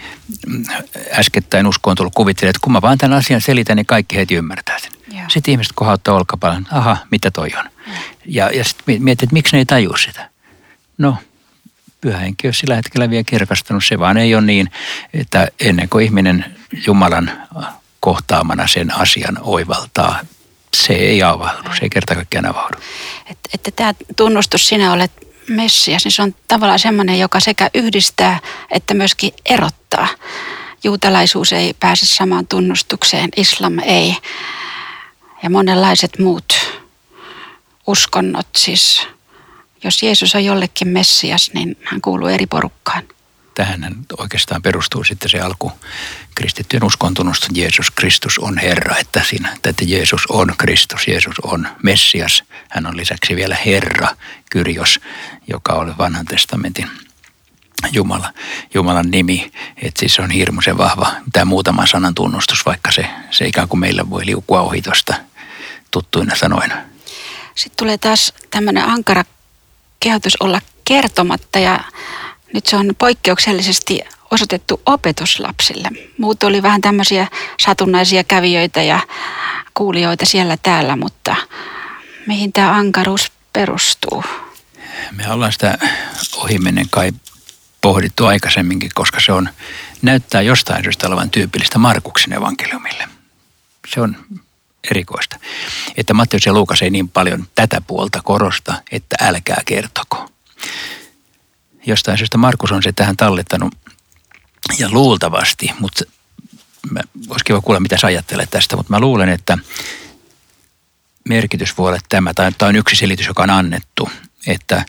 äskettäin 1.12 1.66
uskoon 1.66 1.96
tullut 1.96 2.14
kuvittelee, 2.14 2.50
että 2.50 2.60
kun 2.62 2.72
mä 2.72 2.82
vaan 2.82 2.98
tämän 2.98 3.18
asian 3.18 3.40
selitän, 3.40 3.76
niin 3.76 3.86
kaikki 3.86 4.16
heti 4.16 4.34
ymmärtää 4.34 4.78
sen. 4.78 4.92
Joo. 5.12 5.24
Sitten 5.28 5.52
ihmiset 5.52 5.72
kohauttaa 5.74 6.14
olkapalan, 6.14 6.66
aha, 6.70 6.96
mitä 7.10 7.30
toi 7.30 7.48
on. 7.58 7.70
Ja, 8.26 8.50
ja 8.50 8.64
sitten 8.64 9.02
miettii, 9.02 9.26
että 9.26 9.34
miksi 9.34 9.56
ne 9.56 9.58
ei 9.58 9.66
tajua 9.66 9.96
sitä. 9.96 10.30
No, 10.98 11.16
pyhä 12.00 12.18
henki 12.18 12.46
olisi 12.46 12.60
sillä 12.60 12.76
hetkellä 12.76 13.10
vielä 13.10 13.24
kirkastunut. 13.24 13.84
Se 13.84 13.98
vaan 13.98 14.16
ei 14.16 14.34
ole 14.34 14.44
niin, 14.44 14.70
että 15.14 15.48
ennen 15.60 15.88
kuin 15.88 16.04
ihminen 16.04 16.44
Jumalan 16.86 17.32
kohtaamana 18.00 18.66
sen 18.66 18.94
asian 18.94 19.38
oivaltaa, 19.40 20.20
se 20.86 20.92
ei 20.92 21.22
avaudu, 21.22 21.74
se 21.74 21.82
ei 21.82 21.90
kerta 21.90 22.14
kaikkiaan 22.14 22.46
avaudu. 22.46 22.78
Että, 23.30 23.50
että 23.54 23.70
tämä 23.70 23.94
tunnustus, 24.16 24.68
sinä 24.68 24.92
olet 24.92 25.12
Messias, 25.48 26.04
niin 26.04 26.12
se 26.12 26.22
on 26.22 26.34
tavallaan 26.48 26.78
semmoinen, 26.78 27.18
joka 27.18 27.40
sekä 27.40 27.70
yhdistää 27.74 28.40
että 28.70 28.94
myöskin 28.94 29.32
erottaa. 29.44 30.08
Juutalaisuus 30.84 31.52
ei 31.52 31.74
pääse 31.80 32.06
samaan 32.06 32.46
tunnustukseen, 32.46 33.28
islam 33.36 33.78
ei. 33.78 34.16
Ja 35.42 35.50
monenlaiset 35.50 36.18
muut 36.18 36.54
uskonnot, 37.86 38.48
siis 38.56 39.08
Jos 39.84 40.02
Jeesus 40.02 40.34
on 40.34 40.44
jollekin 40.44 40.88
Messias, 40.88 41.50
niin 41.54 41.76
hän 41.84 42.00
kuuluu 42.00 42.28
eri 42.28 42.46
porukkaan. 42.46 43.02
Tähän 43.58 43.96
oikeastaan 44.18 44.62
perustuu 44.62 45.04
sitten 45.04 45.28
se 45.28 45.40
alku 45.40 45.72
kristittyjen 46.34 46.84
uskontunnus, 46.84 47.36
että 47.36 47.60
Jeesus 47.60 47.90
Kristus 47.90 48.38
on 48.38 48.58
Herra, 48.58 48.96
että, 48.96 49.22
siinä, 49.24 49.56
että 49.64 49.84
Jeesus 49.84 50.26
on 50.28 50.54
Kristus, 50.58 51.08
Jeesus 51.08 51.34
on 51.42 51.68
Messias. 51.82 52.44
Hän 52.68 52.86
on 52.86 52.96
lisäksi 52.96 53.36
vielä 53.36 53.56
Herra, 53.66 54.08
Kyrios, 54.50 55.00
joka 55.48 55.72
oli 55.72 55.90
vanhan 55.98 56.26
testamentin 56.26 56.90
Jumala, 57.92 58.32
Jumalan 58.74 59.10
nimi. 59.10 59.52
Että 59.76 60.00
siis 60.00 60.14
se 60.14 60.22
on 60.22 60.30
hirmuisen 60.30 60.78
vahva 60.78 61.12
tämä 61.32 61.44
muutaman 61.44 61.88
sanan 61.88 62.14
tunnustus, 62.14 62.66
vaikka 62.66 62.92
se, 62.92 63.06
se 63.30 63.46
ikään 63.46 63.68
kuin 63.68 63.80
meillä 63.80 64.10
voi 64.10 64.26
liukua 64.26 64.60
ohi 64.60 64.82
tuosta 64.82 65.14
tuttuina 65.90 66.36
sanoina. 66.36 66.74
Sitten 67.54 67.76
tulee 67.76 67.98
taas 67.98 68.32
tämmöinen 68.50 68.84
ankara 68.84 69.24
kehotus 70.00 70.36
olla 70.40 70.60
kertomatta 70.84 71.58
ja 71.58 71.80
nyt 72.54 72.66
se 72.66 72.76
on 72.76 72.94
poikkeuksellisesti 72.98 74.00
osoitettu 74.30 74.80
opetuslapsille. 74.86 75.88
Muut 76.18 76.42
oli 76.42 76.62
vähän 76.62 76.80
tämmöisiä 76.80 77.26
satunnaisia 77.60 78.24
kävijöitä 78.24 78.82
ja 78.82 79.00
kuulijoita 79.74 80.26
siellä 80.26 80.56
täällä, 80.62 80.96
mutta 80.96 81.36
mihin 82.26 82.52
tämä 82.52 82.74
ankaruus 82.74 83.32
perustuu? 83.52 84.24
Me 85.12 85.32
ollaan 85.32 85.52
sitä 85.52 85.78
ohimennen 86.36 86.86
kai 86.90 87.12
pohdittu 87.80 88.26
aikaisemminkin, 88.26 88.90
koska 88.94 89.20
se 89.20 89.32
on, 89.32 89.48
näyttää 90.02 90.42
jostain 90.42 90.84
syystä 90.84 91.06
olevan 91.06 91.30
tyypillistä 91.30 91.78
Markuksen 91.78 92.32
evankeliumille. 92.32 93.08
Se 93.88 94.00
on 94.00 94.16
erikoista. 94.90 95.36
Että 95.96 96.14
Matteus 96.14 96.46
ja 96.46 96.52
Luukas 96.52 96.82
ei 96.82 96.90
niin 96.90 97.08
paljon 97.08 97.46
tätä 97.54 97.80
puolta 97.80 98.20
korosta, 98.24 98.74
että 98.92 99.16
älkää 99.20 99.62
kertoko. 99.64 100.30
Jostain 101.86 102.18
syystä 102.18 102.38
Markus 102.38 102.72
on 102.72 102.82
se 102.82 102.92
tähän 102.92 103.16
tallettanut 103.16 103.74
ja 104.78 104.88
luultavasti, 104.90 105.70
mutta 105.80 106.04
mä, 106.90 107.00
olisi 107.28 107.44
kiva 107.44 107.60
kuulla, 107.60 107.80
mitä 107.80 107.98
sä 107.98 108.06
ajattelet 108.06 108.50
tästä, 108.50 108.76
mutta 108.76 108.92
mä 108.92 109.00
luulen, 109.00 109.28
että 109.28 109.58
merkitys 111.28 111.78
voi 111.78 111.88
olla 111.88 111.98
tämä, 112.08 112.34
tai 112.34 112.52
tämä 112.52 112.68
on 112.68 112.76
yksi 112.76 112.96
selitys, 112.96 113.26
joka 113.26 113.42
on 113.42 113.50
annettu, 113.50 114.08
että 114.46 114.84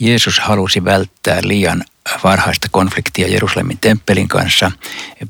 Jeesus 0.00 0.38
halusi 0.38 0.84
välttää 0.84 1.38
liian 1.42 1.84
varhaista 2.24 2.68
konfliktia 2.70 3.28
Jerusalemin 3.28 3.78
temppelin 3.80 4.28
kanssa, 4.28 4.70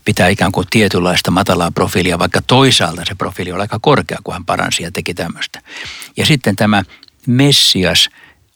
pitää 0.04 0.28
ikään 0.28 0.52
kuin 0.52 0.66
tietynlaista 0.70 1.30
matalaa 1.30 1.70
profiilia, 1.70 2.18
vaikka 2.18 2.42
toisaalta 2.46 3.02
se 3.04 3.14
profiili 3.14 3.52
oli 3.52 3.60
aika 3.60 3.78
korkea, 3.78 4.18
kun 4.24 4.34
hän 4.34 4.44
paransi 4.44 4.82
ja 4.82 4.90
teki 4.92 5.14
tämmöistä. 5.14 5.62
Ja 6.16 6.26
sitten 6.26 6.56
tämä 6.56 6.82
Messias 7.26 8.08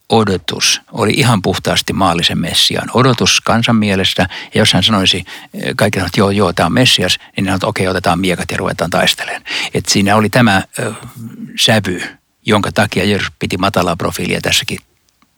odotus 0.09 0.81
oli 0.93 1.11
ihan 1.11 1.43
puhtaasti 1.43 1.93
maallisen 1.93 2.38
Messian 2.38 2.91
odotus 2.95 3.41
kansan 3.41 3.77
mielestä. 3.77 4.29
Ja 4.55 4.61
jos 4.61 4.73
hän 4.73 4.83
sanoisi, 4.83 5.25
kaikki 5.77 5.99
että 5.99 6.21
joo, 6.21 6.31
joo, 6.31 6.53
tämä 6.53 6.67
on 6.67 6.73
Messias, 6.73 7.19
niin 7.37 7.47
hän 7.47 7.55
että 7.55 7.67
okei, 7.67 7.87
okay, 7.87 7.91
otetaan 7.91 8.21
miekat 8.21 8.50
ja 8.50 8.57
ruvetaan 8.57 8.91
taistelemaan. 8.91 9.43
Et 9.75 9.87
siinä 9.88 10.17
oli 10.17 10.29
tämä 10.29 10.62
ö, 10.79 10.93
sävy, 11.61 12.03
jonka 12.47 12.71
takia 12.73 13.05
Jeesus 13.05 13.33
piti 13.38 13.57
matalaa 13.57 13.97
profiilia 13.97 14.41
tässäkin 14.41 14.79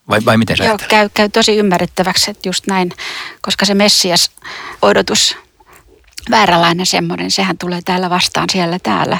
vai, 0.09 0.21
vai 0.25 0.37
miten 0.37 0.57
sä 0.57 0.65
Joo, 0.65 0.79
käy, 0.89 1.09
käy 1.15 1.29
tosi 1.29 1.57
ymmärrettäväksi, 1.57 2.31
että 2.31 2.49
just 2.49 2.67
näin, 2.67 2.93
koska 3.41 3.65
se 3.65 3.75
Messias 3.75 4.31
odotus, 4.83 5.37
vääränlainen 6.31 6.87
semmoinen, 6.87 7.31
sehän 7.31 7.59
tulee 7.59 7.81
täällä 7.85 8.11
vastaan 8.11 8.51
siellä 8.53 8.79
täällä. 8.83 9.19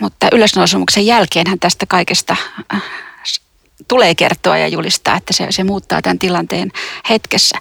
Mutta 0.00 0.28
ylösnousumuksen 0.32 1.06
jälkeen 1.06 1.58
tästä 1.60 1.86
kaikesta 1.86 2.36
äh, 2.74 2.82
tulee 3.88 4.14
kertoa 4.14 4.58
ja 4.58 4.68
julistaa, 4.68 5.16
että 5.16 5.32
se, 5.32 5.46
se 5.50 5.64
muuttaa 5.64 6.02
tämän 6.02 6.18
tilanteen 6.18 6.70
hetkessä. 7.10 7.58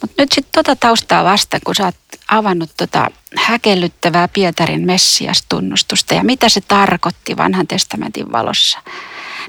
Mutta 0.00 0.22
nyt 0.22 0.32
sitten 0.32 0.64
tota 0.64 0.76
taustaa 0.76 1.24
vasta, 1.24 1.58
kun 1.64 1.74
sä 1.74 1.84
oot 1.84 1.94
avannut 2.28 2.70
tota 2.76 3.10
häkellyttävää 3.36 4.28
Pietarin 4.28 4.86
Messias-tunnustusta 4.86 6.14
ja 6.14 6.24
mitä 6.24 6.48
se 6.48 6.60
tarkoitti 6.60 7.36
vanhan 7.36 7.66
testamentin 7.66 8.32
valossa– 8.32 8.78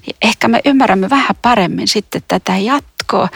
niin 0.05 0.15
ehkä 0.21 0.47
me 0.47 0.61
ymmärrämme 0.65 1.09
vähän 1.09 1.35
paremmin 1.41 1.87
sitten 1.87 2.21
tätä 2.27 2.57
jatkoa. 2.57 3.29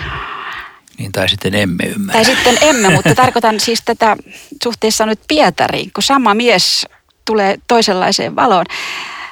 Niin, 0.97 1.11
tai 1.11 1.29
sitten 1.29 1.55
emme 1.55 1.83
ymmärrä. 1.83 2.13
Tai 2.13 2.35
sitten 2.35 2.57
emme, 2.61 2.89
mutta 2.89 3.15
tarkoitan 3.23 3.59
siis 3.59 3.81
tätä 3.85 4.17
suhteessa 4.63 5.05
nyt 5.05 5.19
Pietariin, 5.27 5.91
kun 5.93 6.03
sama 6.03 6.33
mies 6.33 6.85
tulee 7.25 7.57
toisenlaiseen 7.67 8.35
valoon. 8.35 8.65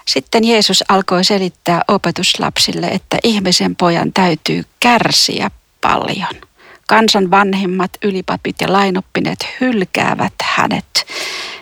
Sitten 0.07 0.43
Jeesus 0.43 0.83
alkoi 0.89 1.23
selittää 1.23 1.81
opetuslapsille, 1.87 2.87
että 2.87 3.17
ihmisen 3.23 3.75
pojan 3.75 4.13
täytyy 4.13 4.63
kärsiä 4.79 5.51
paljon. 5.81 6.41
Kansan 6.87 7.31
vanhimmat 7.31 7.91
ylipapit 8.03 8.55
ja 8.61 8.73
lainoppineet 8.73 9.47
hylkäävät 9.61 10.33
hänet 10.43 11.07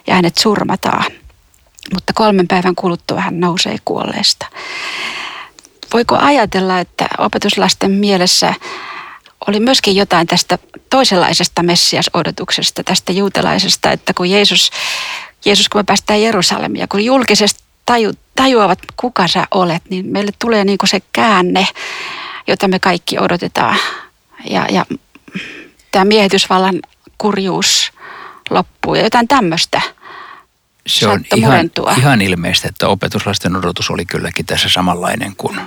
ja 0.08 0.16
hänet 0.16 0.38
surmataan. 0.38 1.12
Mutta 1.94 2.14
kolmen 2.16 2.48
päivän 2.48 2.76
kuluttua 2.76 3.22
hän 3.22 3.40
nousee 3.40 3.76
kuolleesta 3.86 4.46
voiko 5.94 6.18
ajatella, 6.22 6.80
että 6.80 7.08
opetuslasten 7.18 7.92
mielessä 7.92 8.54
oli 9.48 9.60
myöskin 9.60 9.96
jotain 9.96 10.28
tästä 10.28 10.58
toisenlaisesta 10.90 11.64
messiasodotuksesta, 11.64 12.84
tästä 12.84 13.12
juutalaisesta, 13.12 13.92
että 13.92 14.14
kun 14.14 14.30
Jeesus, 14.30 14.72
Jeesus 15.46 15.70
kun 15.70 15.80
me 15.80 15.84
päästään 15.84 16.22
Jerusalemia, 16.22 16.88
kun 16.88 17.06
julkisesti 17.06 17.64
taju, 17.86 18.12
tajuavat, 18.36 18.80
kuka 18.98 19.28
sä 19.28 19.48
olet, 19.52 19.84
niin 19.90 20.06
meille 20.08 20.32
tulee 20.40 20.64
niin 20.64 20.78
kuin 20.78 20.90
se 20.90 21.02
käänne, 21.14 21.68
jota 22.48 22.68
me 22.68 22.80
kaikki 22.80 23.20
odotetaan. 23.20 23.78
Ja, 24.50 24.66
ja 24.72 24.86
tämä 25.92 26.06
miehitysvallan 26.06 26.80
kurjuus 27.18 27.92
loppuu 28.50 28.96
ja 28.96 29.04
jotain 29.04 29.28
tämmöistä 29.28 29.82
se 30.88 31.08
on 31.08 31.22
ihan, 31.36 31.72
ihan 31.98 32.22
ilmeistä, 32.22 32.68
että 32.68 32.88
opetuslasten 32.88 33.56
odotus 33.56 33.90
oli 33.90 34.06
kylläkin 34.06 34.46
tässä 34.46 34.70
samanlainen 34.70 35.36
kuin 35.36 35.62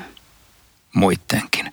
muidenkin. 0.94 1.72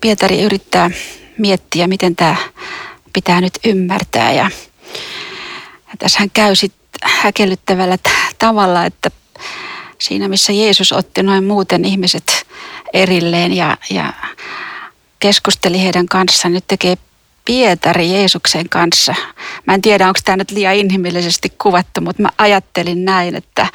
Pietari 0.00 0.42
yrittää 0.42 0.90
miettiä, 1.38 1.86
miten 1.86 2.16
tämä 2.16 2.36
pitää 3.12 3.40
nyt 3.40 3.58
ymmärtää. 3.64 4.32
Ja, 4.32 4.50
tässä 5.98 6.20
hän 6.20 6.30
käy 6.30 6.56
sitten 6.56 7.00
häkellyttävällä 7.02 7.98
tavalla, 8.38 8.84
että 8.84 9.10
siinä 10.02 10.28
missä 10.28 10.52
Jeesus 10.52 10.92
otti 10.92 11.22
noin 11.22 11.44
muuten 11.44 11.84
ihmiset 11.84 12.46
erilleen 12.92 13.52
ja, 13.52 13.76
ja 13.90 14.12
keskusteli 15.18 15.82
heidän 15.82 16.06
kanssaan, 16.06 16.54
nyt 16.54 16.64
tekee 16.66 16.96
Pietari 17.44 18.12
Jeesuksen 18.12 18.68
kanssa. 18.68 19.14
Mä 19.66 19.74
en 19.74 19.82
tiedä, 19.82 20.06
onko 20.06 20.20
tämä 20.24 20.36
nyt 20.36 20.50
liian 20.50 20.74
inhimillisesti 20.74 21.52
kuvattu, 21.62 22.00
mutta 22.00 22.22
mä 22.22 22.28
ajattelin 22.38 23.04
näin, 23.04 23.34
että, 23.34 23.66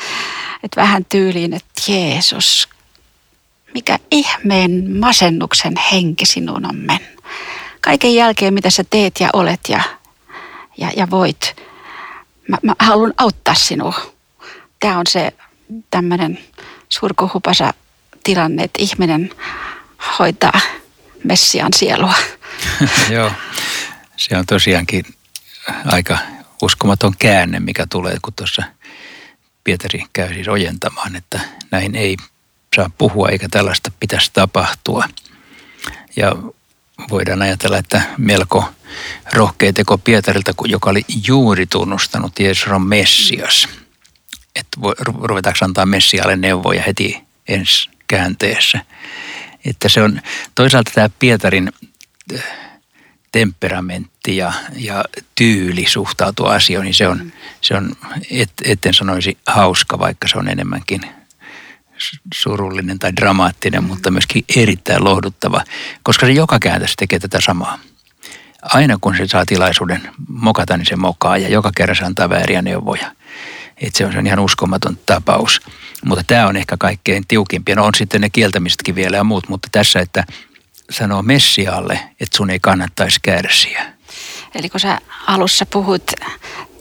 että 0.63 0.81
vähän 0.81 1.05
tyyliin, 1.05 1.53
että 1.53 1.91
Jeesus, 1.91 2.69
mikä 3.73 3.99
ihmeen 4.11 4.97
masennuksen 4.99 5.73
henki 5.91 6.25
sinun 6.25 6.65
on 6.65 6.75
mennyt. 6.75 7.17
Kaiken 7.81 8.15
jälkeen, 8.15 8.53
mitä 8.53 8.69
sä 8.69 8.83
teet 8.89 9.19
ja 9.19 9.29
olet 9.33 9.59
ja, 9.69 9.81
ja, 10.77 10.91
ja 10.95 11.09
voit, 11.09 11.55
mä, 12.47 12.57
mä 12.61 12.73
haluan 12.79 13.13
auttaa 13.17 13.55
sinua. 13.55 13.93
Tämä 14.79 14.99
on 14.99 15.07
se 15.09 15.33
tämmöinen 15.91 16.39
surkuhupasa 16.89 17.73
tilanne, 18.23 18.63
että 18.63 18.81
ihminen 18.81 19.29
hoitaa 20.19 20.59
Messian 21.23 21.73
sielua. 21.73 22.13
Joo, 23.15 23.31
se 24.17 24.37
on 24.37 24.45
tosiaankin 24.45 25.05
aika 25.85 26.17
uskomaton 26.61 27.13
käänne, 27.19 27.59
mikä 27.59 27.87
tulee, 27.89 28.17
kun 28.21 28.33
tuossa 28.33 28.63
Pietari 29.63 30.03
käy 30.13 30.33
siis 30.33 30.47
ojentamaan, 30.47 31.15
että 31.15 31.39
näin 31.71 31.95
ei 31.95 32.17
saa 32.75 32.91
puhua 32.97 33.29
eikä 33.29 33.47
tällaista 33.51 33.91
pitäisi 33.99 34.31
tapahtua. 34.33 35.05
Ja 36.15 36.35
voidaan 37.09 37.41
ajatella, 37.41 37.77
että 37.77 38.01
melko 38.17 38.69
rohkea 39.33 39.73
teko 39.73 39.97
Pietarilta, 39.97 40.53
joka 40.65 40.89
oli 40.89 41.05
juuri 41.27 41.65
tunnustanut 41.65 42.39
Jeesus 42.39 42.67
on 42.67 42.81
Messias. 42.81 43.67
Että 44.59 44.77
ruvetaanko 45.05 45.59
antaa 45.61 45.85
Messialle 45.85 46.35
neuvoja 46.35 46.83
heti 46.87 47.23
ensi 47.47 47.89
käänteessä. 48.07 48.79
Että 49.65 49.89
se 49.89 50.03
on 50.03 50.21
toisaalta 50.55 50.91
tämä 50.95 51.09
Pietarin 51.19 51.71
äh, 52.35 52.43
temperamentti 53.31 54.37
ja, 54.37 54.53
ja 54.75 55.05
tyyli 55.35 55.85
suhtautua 55.87 56.53
asioihin, 56.53 56.85
niin 56.85 56.93
se 56.93 57.07
on, 57.07 57.33
se 57.61 57.75
on 57.75 57.91
et, 58.31 58.51
etten 58.63 58.93
sanoisi 58.93 59.37
hauska, 59.47 59.99
vaikka 59.99 60.27
se 60.27 60.37
on 60.37 60.49
enemmänkin 60.49 61.01
surullinen 62.33 62.99
tai 62.99 63.15
dramaattinen, 63.15 63.83
mm. 63.83 63.87
mutta 63.87 64.11
myöskin 64.11 64.45
erittäin 64.55 65.03
lohduttava, 65.03 65.63
koska 66.03 66.25
se 66.25 66.31
joka 66.31 66.59
kääntössä 66.59 66.95
tekee 66.99 67.19
tätä 67.19 67.41
samaa. 67.41 67.79
Aina 68.61 68.97
kun 69.01 69.17
se 69.17 69.27
saa 69.27 69.45
tilaisuuden 69.45 70.09
mokata, 70.27 70.77
niin 70.77 70.85
se 70.85 70.95
mokaa 70.95 71.37
ja 71.37 71.49
joka 71.49 71.71
kerran 71.75 71.95
se 71.95 72.03
antaa 72.03 72.29
vääriä 72.29 72.61
neuvoja. 72.61 73.11
Et 73.81 73.95
se 73.95 74.05
on, 74.05 74.13
se 74.13 74.19
ihan 74.19 74.39
uskomaton 74.39 74.97
tapaus. 75.05 75.61
Mutta 76.05 76.23
tämä 76.27 76.47
on 76.47 76.57
ehkä 76.57 76.77
kaikkein 76.79 77.23
tiukimpia. 77.27 77.75
No 77.75 77.85
on 77.85 77.95
sitten 77.97 78.21
ne 78.21 78.29
kieltämisetkin 78.29 78.95
vielä 78.95 79.17
ja 79.17 79.23
muut, 79.23 79.49
mutta 79.49 79.67
tässä, 79.71 79.99
että 79.99 80.23
sanoo 80.89 81.21
Messiaalle, 81.21 81.99
että 82.19 82.37
sun 82.37 82.49
ei 82.49 82.59
kannattaisi 82.59 83.19
kärsiä. 83.23 83.85
Eli 84.55 84.69
kun 84.69 84.79
sä 84.79 85.01
alussa 85.27 85.65
puhut 85.65 86.11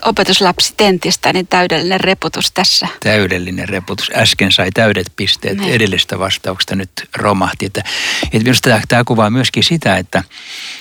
opetuslapsitentistä, 0.06 1.32
niin 1.32 1.46
täydellinen 1.46 2.00
reputus 2.00 2.52
tässä. 2.52 2.88
Täydellinen 3.00 3.68
reputus. 3.68 4.10
Äsken 4.14 4.52
sai 4.52 4.70
täydet 4.74 5.06
pisteet 5.16 5.58
ne. 5.58 5.72
edellisestä 5.72 6.18
vastauksesta, 6.18 6.76
nyt 6.76 6.90
romahti. 7.16 7.66
Että, 7.66 7.84
että 8.24 8.38
minusta 8.38 8.70
tämä, 8.70 8.82
tämä 8.88 9.04
kuvaa 9.04 9.30
myöskin 9.30 9.64
sitä, 9.64 9.96
että, 9.96 10.24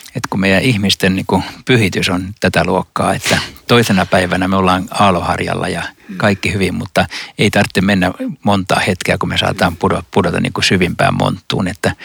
että 0.07 0.27
kun 0.29 0.39
meidän 0.39 0.61
ihmisten 0.61 1.15
niin 1.15 1.25
kuin 1.25 1.43
pyhitys 1.65 2.09
on 2.09 2.33
tätä 2.39 2.63
luokkaa, 2.65 3.13
että 3.13 3.39
toisena 3.67 4.05
päivänä 4.05 4.47
me 4.47 4.55
ollaan 4.55 4.87
aaloharjalla 4.91 5.67
ja 5.67 5.83
kaikki 6.17 6.53
hyvin, 6.53 6.75
mutta 6.75 7.05
ei 7.37 7.49
tarvitse 7.51 7.81
mennä 7.81 8.11
montaa 8.43 8.79
hetkeä, 8.79 9.17
kun 9.17 9.29
me 9.29 9.37
saataan 9.37 9.75
pudota, 9.75 10.03
pudota 10.11 10.39
niin 10.39 10.53
kuin 10.53 10.63
syvimpään 10.63 11.13
monttuun. 11.13 11.67
Että 11.67 11.95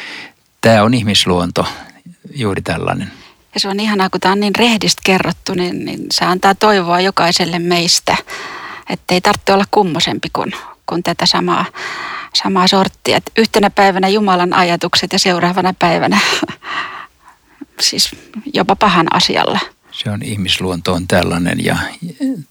tämä 0.60 0.82
on 0.82 0.94
ihmisluonto 0.94 1.66
juuri 2.34 2.62
tällainen. 2.62 3.19
Ja 3.54 3.60
se 3.60 3.68
on 3.68 3.80
ihanaa, 3.80 4.10
kun 4.10 4.20
tämä 4.20 4.32
on 4.32 4.40
niin 4.40 4.54
rehdistä 4.54 5.02
kerrottu, 5.04 5.54
niin, 5.54 5.84
niin 5.84 6.06
se 6.12 6.24
antaa 6.24 6.54
toivoa 6.54 7.00
jokaiselle 7.00 7.58
meistä, 7.58 8.16
että 8.90 9.14
ei 9.14 9.20
tarvitse 9.20 9.52
olla 9.52 9.64
kummosempi 9.70 10.28
kuin, 10.32 10.52
kuin 10.86 11.02
tätä 11.02 11.26
samaa, 11.26 11.64
samaa 12.34 12.66
sorttia. 12.66 13.16
Et 13.16 13.30
yhtenä 13.38 13.70
päivänä 13.70 14.08
Jumalan 14.08 14.54
ajatukset 14.54 15.12
ja 15.12 15.18
seuraavana 15.18 15.74
päivänä 15.78 16.18
siis 17.80 18.10
jopa 18.54 18.76
pahan 18.76 19.14
asialla. 19.14 19.60
Se 19.92 20.10
on 20.10 20.22
ihmisluonto 20.22 20.92
on 20.92 21.08
tällainen 21.08 21.64
ja 21.64 21.76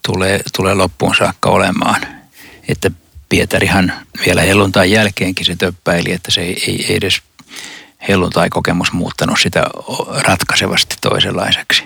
tulee, 0.07 0.41
tulee 0.57 0.73
loppuun 0.73 1.15
saakka 1.15 1.49
olemaan. 1.49 2.01
Että 2.67 2.91
Pietarihan 3.29 3.93
vielä 4.25 4.41
helluntain 4.41 4.91
jälkeenkin 4.91 5.45
se 5.45 5.55
töppäili, 5.55 6.11
että 6.11 6.31
se 6.31 6.41
ei, 6.41 6.63
ei 6.67 6.95
edes 6.95 7.21
helluntai-kokemus 8.07 8.91
muuttanut 8.91 9.39
sitä 9.39 9.63
ratkaisevasti 10.27 10.95
toisenlaiseksi. 11.01 11.83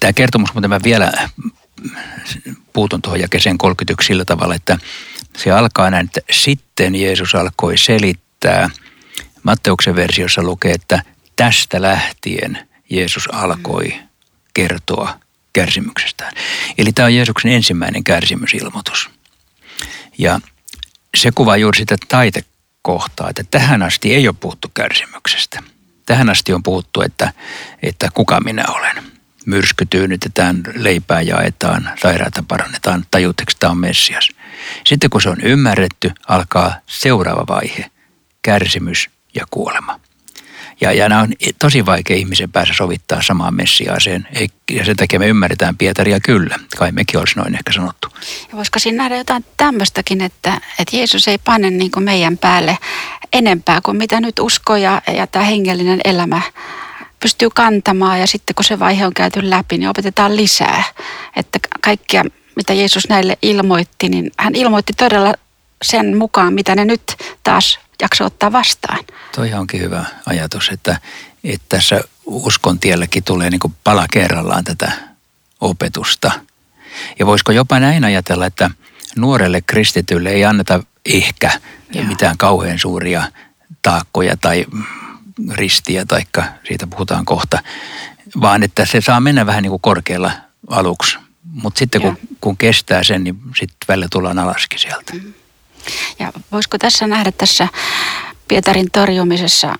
Tämä 0.00 0.12
kertomus, 0.12 0.54
mutta 0.54 0.68
mä 0.68 0.80
vielä 0.84 1.12
puutun 2.72 3.02
tuohon 3.02 3.20
jakeseen 3.20 3.58
31 3.58 4.06
sillä 4.06 4.24
tavalla, 4.24 4.54
että 4.54 4.78
se 5.36 5.50
alkaa 5.50 5.90
näin, 5.90 6.06
että 6.06 6.20
sitten 6.30 6.94
Jeesus 6.94 7.34
alkoi 7.34 7.78
selittää. 7.78 8.70
Matteuksen 9.42 9.96
versiossa 9.96 10.42
lukee, 10.42 10.72
että 10.72 11.02
tästä 11.36 11.82
lähtien 11.82 12.68
Jeesus 12.90 13.28
alkoi 13.32 13.94
kertoa 14.54 15.18
kärsimyksestään. 15.52 16.32
Eli 16.78 16.92
tämä 16.92 17.06
on 17.06 17.14
Jeesuksen 17.14 17.52
ensimmäinen 17.52 18.04
kärsimysilmoitus. 18.04 19.10
Ja 20.18 20.40
se 21.16 21.30
kuvaa 21.34 21.56
juuri 21.56 21.78
sitä 21.78 21.96
taite 22.08 22.44
kohtaa, 22.82 23.30
että 23.30 23.42
tähän 23.50 23.82
asti 23.82 24.14
ei 24.14 24.28
ole 24.28 24.36
puhuttu 24.40 24.70
kärsimyksestä. 24.74 25.62
Tähän 26.06 26.30
asti 26.30 26.52
on 26.52 26.62
puhuttu, 26.62 27.02
että, 27.02 27.32
että 27.82 28.08
kuka 28.14 28.40
minä 28.40 28.64
olen. 28.68 29.02
Myrsky 29.46 29.86
tyynnytetään, 29.86 30.62
leipää 30.74 31.22
jaetaan, 31.22 31.90
sairaata 32.02 32.44
parannetaan, 32.48 33.06
tajuutteko 33.10 33.52
tämä 33.58 33.70
on 33.70 33.78
Messias. 33.78 34.28
Sitten 34.86 35.10
kun 35.10 35.22
se 35.22 35.28
on 35.28 35.40
ymmärretty, 35.40 36.12
alkaa 36.28 36.74
seuraava 36.86 37.44
vaihe, 37.48 37.90
kärsimys 38.42 39.10
ja 39.34 39.44
kuolema. 39.50 40.00
Ja, 40.80 40.92
ja 40.92 41.08
nämä 41.08 41.20
on 41.20 41.32
tosi 41.58 41.86
vaikea 41.86 42.16
ihmisen 42.16 42.52
päässä 42.52 42.74
sovittaa 42.74 43.22
samaan 43.22 43.54
Messiaaseen. 43.54 44.28
Ja 44.70 44.84
sen 44.84 44.96
takia 44.96 45.18
me 45.18 45.26
ymmärretään 45.26 45.76
Pietaria 45.76 46.20
kyllä. 46.20 46.58
Kai 46.78 46.92
mekin 46.92 47.20
olisi 47.20 47.36
noin 47.36 47.54
ehkä 47.54 47.72
sanottu. 47.72 48.08
Ja 48.48 48.56
voisiko 48.56 48.78
siinä 48.78 48.96
nähdä 48.96 49.16
jotain 49.16 49.44
tämmöistäkin, 49.56 50.20
että, 50.20 50.60
että 50.78 50.96
Jeesus 50.96 51.28
ei 51.28 51.38
pane 51.38 51.70
niin 51.70 51.90
kuin 51.90 52.04
meidän 52.04 52.38
päälle 52.38 52.78
enempää 53.32 53.80
kuin 53.80 53.96
mitä 53.96 54.20
nyt 54.20 54.38
usko 54.38 54.76
ja, 54.76 55.02
ja 55.16 55.26
tämä 55.26 55.44
hengellinen 55.44 56.00
elämä 56.04 56.42
pystyy 57.20 57.48
kantamaan. 57.54 58.20
Ja 58.20 58.26
sitten 58.26 58.54
kun 58.54 58.64
se 58.64 58.78
vaihe 58.78 59.06
on 59.06 59.14
käyty 59.14 59.50
läpi, 59.50 59.78
niin 59.78 59.88
opetetaan 59.88 60.36
lisää. 60.36 60.84
Että 61.36 61.58
kaikkia, 61.80 62.24
mitä 62.56 62.72
Jeesus 62.72 63.08
näille 63.08 63.38
ilmoitti, 63.42 64.08
niin 64.08 64.30
hän 64.38 64.54
ilmoitti 64.54 64.92
todella 64.92 65.34
sen 65.82 66.16
mukaan, 66.16 66.54
mitä 66.54 66.74
ne 66.74 66.84
nyt 66.84 67.02
taas 67.44 67.78
jakso 68.02 68.24
ottaa 68.24 68.52
vastaan. 68.52 69.04
Toi 69.34 69.52
onkin 69.52 69.80
hyvä 69.80 70.04
ajatus, 70.26 70.68
että, 70.68 71.00
että 71.44 71.66
tässä 71.68 72.00
uskon 72.24 72.78
tielläkin 72.78 73.24
tulee 73.24 73.50
niin 73.50 73.60
kuin 73.60 73.74
pala 73.84 74.06
kerrallaan 74.12 74.64
tätä 74.64 74.92
opetusta. 75.60 76.30
Ja 77.18 77.26
voisiko 77.26 77.52
jopa 77.52 77.80
näin 77.80 78.04
ajatella, 78.04 78.46
että 78.46 78.70
nuorelle 79.16 79.60
kristitylle 79.60 80.30
ei 80.30 80.44
anneta 80.44 80.82
ehkä 81.04 81.50
Joo. 81.94 82.04
mitään 82.04 82.38
kauhean 82.38 82.78
suuria 82.78 83.22
taakkoja 83.82 84.36
tai 84.36 84.66
ristiä, 85.50 86.04
taikka 86.06 86.44
siitä 86.68 86.86
puhutaan 86.86 87.24
kohta, 87.24 87.58
vaan 88.40 88.62
että 88.62 88.86
se 88.86 89.00
saa 89.00 89.20
mennä 89.20 89.46
vähän 89.46 89.62
niin 89.62 89.70
kuin 89.70 89.82
korkealla 89.82 90.32
aluksi. 90.68 91.18
Mutta 91.44 91.78
sitten 91.78 92.00
kun, 92.00 92.18
kun 92.40 92.56
kestää 92.56 93.02
sen, 93.02 93.24
niin 93.24 93.38
sitten 93.56 93.76
välillä 93.88 94.08
tullaan 94.10 94.38
alaskin 94.38 94.78
sieltä. 94.78 95.12
Mm. 95.12 95.32
Ja 96.18 96.32
voisiko 96.52 96.78
tässä 96.78 97.06
nähdä 97.06 97.32
tässä 97.32 97.68
Pietarin 98.48 98.90
torjumisessa 98.90 99.74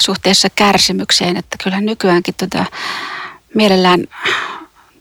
suhteessa 0.00 0.48
kärsimykseen, 0.54 1.36
että 1.36 1.56
kyllä 1.64 1.80
nykyäänkin 1.80 2.34
tota, 2.34 2.64
mielellään 3.54 4.04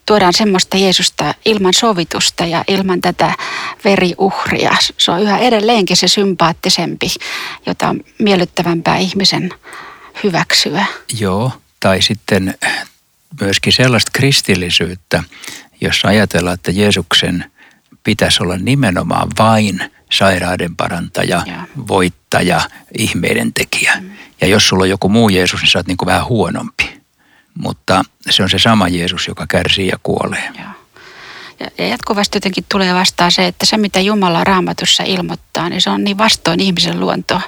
tuodaan 0.05 0.33
semmoista 0.33 0.77
Jeesusta 0.77 1.33
ilman 1.45 1.73
sovitusta 1.73 2.45
ja 2.45 2.63
ilman 2.67 3.01
tätä 3.01 3.35
veriuhria. 3.83 4.75
Se 4.97 5.11
on 5.11 5.21
yhä 5.21 5.37
edelleenkin 5.37 5.97
se 5.97 6.07
sympaattisempi, 6.07 7.07
jota 7.65 7.89
on 7.89 8.01
miellyttävämpää 8.19 8.97
ihmisen 8.97 9.53
hyväksyä. 10.23 10.85
Joo, 11.19 11.51
tai 11.79 12.01
sitten 12.01 12.57
myöskin 13.41 13.73
sellaista 13.73 14.11
kristillisyyttä, 14.13 15.23
jossa 15.81 16.07
ajatellaan, 16.07 16.53
että 16.53 16.71
Jeesuksen 16.71 17.51
pitäisi 18.07 18.43
olla 18.43 18.57
nimenomaan 18.57 19.27
vain– 19.39 19.81
sairauden 20.11 20.75
parantaja, 20.75 21.41
ja. 21.45 21.67
voittaja, 21.87 22.61
ihmeiden 22.97 23.53
tekijä. 23.53 23.93
Mm. 24.01 24.09
Ja 24.41 24.47
jos 24.47 24.67
sulla 24.67 24.83
on 24.83 24.89
joku 24.89 25.09
muu 25.09 25.29
Jeesus, 25.29 25.61
niin 25.61 25.71
sä 25.71 25.79
oot 25.79 25.87
niin 25.87 25.97
kuin 25.97 26.07
vähän 26.07 26.25
huonompi. 26.25 27.01
Mutta 27.57 28.03
se 28.29 28.43
on 28.43 28.49
se 28.49 28.59
sama 28.59 28.87
Jeesus, 28.87 29.27
joka 29.27 29.45
kärsii 29.47 29.87
ja 29.87 29.97
kuolee. 30.03 30.49
Joo. 30.57 30.67
Ja 31.77 31.87
jatkuvasti 31.87 32.35
jotenkin 32.35 32.65
tulee 32.71 32.93
vastaan 32.93 33.31
se, 33.31 33.47
että 33.47 33.65
se 33.65 33.77
mitä 33.77 33.99
Jumala 33.99 34.43
raamatussa 34.43 35.03
ilmoittaa, 35.03 35.69
niin 35.69 35.81
se 35.81 35.89
on 35.89 36.03
niin 36.03 36.17
vastoin 36.17 36.59
ihmisen 36.59 36.99
luontoa. 36.99 37.41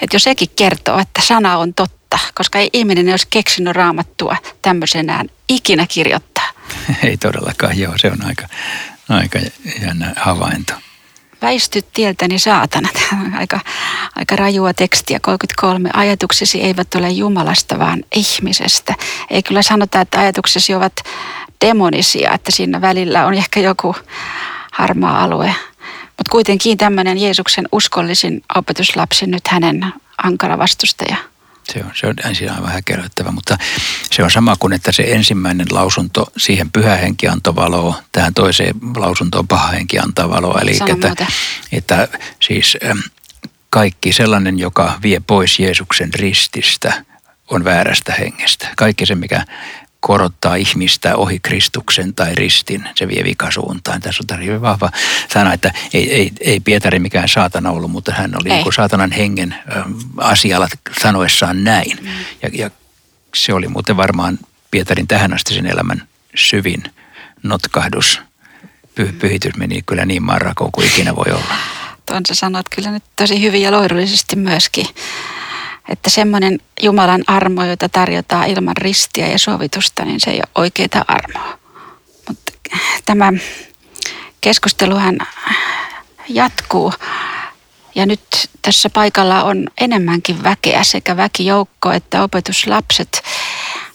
Että 0.00 0.16
jos 0.16 0.22
sekin 0.22 0.48
kertoo, 0.56 0.98
että 0.98 1.22
sana 1.22 1.58
on 1.58 1.74
totta, 1.74 2.18
koska 2.34 2.58
ei 2.58 2.70
ihminen 2.72 3.10
olisi 3.10 3.26
keksinyt 3.30 3.76
raamattua 3.76 4.36
tämmöisenään 4.62 5.28
ikinä 5.48 5.86
kirjoittaa. 5.88 6.50
Ei 7.02 7.16
todellakaan, 7.16 7.78
joo, 7.78 7.92
se 7.96 8.10
on 8.10 8.26
aika, 8.26 8.48
aika 9.08 9.38
jännä 9.82 10.12
havainto. 10.16 10.72
Väisty 11.42 11.82
tieltäni 11.92 12.38
saatana. 12.38 12.88
Aika, 13.38 13.60
aika 14.16 14.36
rajua 14.36 14.74
tekstiä. 14.74 15.20
33. 15.20 15.90
Ajatuksesi 15.94 16.62
eivät 16.62 16.94
ole 16.94 17.10
Jumalasta, 17.10 17.78
vaan 17.78 18.04
ihmisestä. 18.14 18.94
Ei 19.30 19.42
kyllä 19.42 19.62
sanota, 19.62 20.00
että 20.00 20.20
ajatuksesi 20.20 20.74
ovat 20.74 20.92
demonisia, 21.64 22.32
että 22.32 22.52
siinä 22.52 22.80
välillä 22.80 23.26
on 23.26 23.34
ehkä 23.34 23.60
joku 23.60 23.96
harmaa 24.72 25.22
alue. 25.22 25.54
Mutta 26.06 26.30
kuitenkin 26.30 26.78
tämmöinen 26.78 27.18
Jeesuksen 27.18 27.68
uskollisin 27.72 28.42
opetuslapsi 28.54 29.26
nyt 29.26 29.48
hänen 29.48 29.92
ankara 30.22 30.58
vastustaja. 30.58 31.16
Se 31.72 31.84
on, 31.84 31.90
se 31.94 32.06
on 32.06 32.14
ensin 32.24 32.52
aivan 32.52 32.72
häkelöittävä, 32.72 33.30
mutta 33.30 33.58
se 34.10 34.22
on 34.22 34.30
sama 34.30 34.56
kuin, 34.56 34.72
että 34.72 34.92
se 34.92 35.02
ensimmäinen 35.02 35.66
lausunto 35.70 36.32
siihen 36.36 36.70
pyhä 36.70 36.96
henki 36.96 37.28
antoi 37.28 37.54
valoa, 37.54 38.02
tähän 38.12 38.34
toiseen 38.34 38.74
lausuntoon 38.96 39.48
paha 39.48 39.68
henki 39.68 39.98
antaa 39.98 40.30
valoa. 40.30 40.60
Eli 40.60 40.78
että, 40.88 41.26
että 41.72 42.08
siis 42.40 42.76
kaikki 43.70 44.12
sellainen, 44.12 44.58
joka 44.58 44.98
vie 45.02 45.20
pois 45.26 45.58
Jeesuksen 45.58 46.14
rististä, 46.14 47.04
on 47.50 47.64
väärästä 47.64 48.14
hengestä. 48.18 48.68
Kaikki 48.76 49.06
se, 49.06 49.14
mikä 49.14 49.44
korottaa 50.06 50.54
ihmistä 50.54 51.16
ohi 51.16 51.40
Kristuksen 51.40 52.14
tai 52.14 52.34
ristin, 52.34 52.88
se 52.94 53.08
vie 53.08 53.24
vikasuuntaan. 53.24 54.00
Tässä 54.00 54.24
on 54.32 54.44
hyvin 54.44 54.60
vahva 54.60 54.90
sana, 55.32 55.52
että 55.52 55.72
ei, 55.94 56.12
ei, 56.12 56.32
ei 56.40 56.60
Pietari 56.60 56.98
mikään 56.98 57.28
saatana 57.28 57.70
ollut, 57.70 57.90
mutta 57.90 58.12
hän 58.12 58.32
oli 58.40 58.48
niin 58.48 58.72
saatanan 58.72 59.12
hengen 59.12 59.54
asialla 60.16 60.68
sanoessaan 61.02 61.64
näin. 61.64 61.98
Mm. 62.02 62.08
Ja, 62.42 62.50
ja 62.52 62.70
se 63.34 63.52
oli 63.52 63.68
muuten 63.68 63.96
varmaan 63.96 64.38
Pietarin 64.70 65.08
tähän 65.08 65.34
asti 65.34 65.54
sen 65.54 65.66
elämän 65.66 66.08
syvin 66.34 66.82
notkahdus. 67.42 68.20
Py, 68.94 69.12
pyhitys 69.12 69.56
meni 69.56 69.82
kyllä 69.86 70.04
niin 70.04 70.22
marrakoon 70.22 70.72
kuin 70.72 70.86
ikinä 70.86 71.16
voi 71.16 71.32
olla. 71.32 71.54
Tuon 72.06 72.22
sä 72.28 72.34
sanot 72.34 72.68
kyllä 72.68 72.90
nyt 72.90 73.04
tosi 73.16 73.42
hyvin 73.42 73.62
ja 73.62 73.72
loirullisesti 73.72 74.36
myöskin. 74.36 74.86
Että 75.88 76.10
semmoinen 76.10 76.58
Jumalan 76.82 77.24
armo, 77.26 77.64
jota 77.64 77.88
tarjotaan 77.88 78.48
ilman 78.48 78.76
ristiä 78.76 79.26
ja 79.26 79.38
sovitusta, 79.38 80.04
niin 80.04 80.20
se 80.20 80.30
ei 80.30 80.36
ole 80.36 80.48
oikeita 80.54 81.04
armoa. 81.08 81.58
Mutta 82.28 82.52
tämä 83.04 83.32
keskusteluhan 84.40 85.18
jatkuu. 86.28 86.92
Ja 87.94 88.06
nyt 88.06 88.20
tässä 88.62 88.90
paikalla 88.90 89.42
on 89.42 89.68
enemmänkin 89.80 90.42
väkeä, 90.42 90.84
sekä 90.84 91.16
väkijoukko 91.16 91.92
että 91.92 92.22
opetuslapset, 92.22 93.22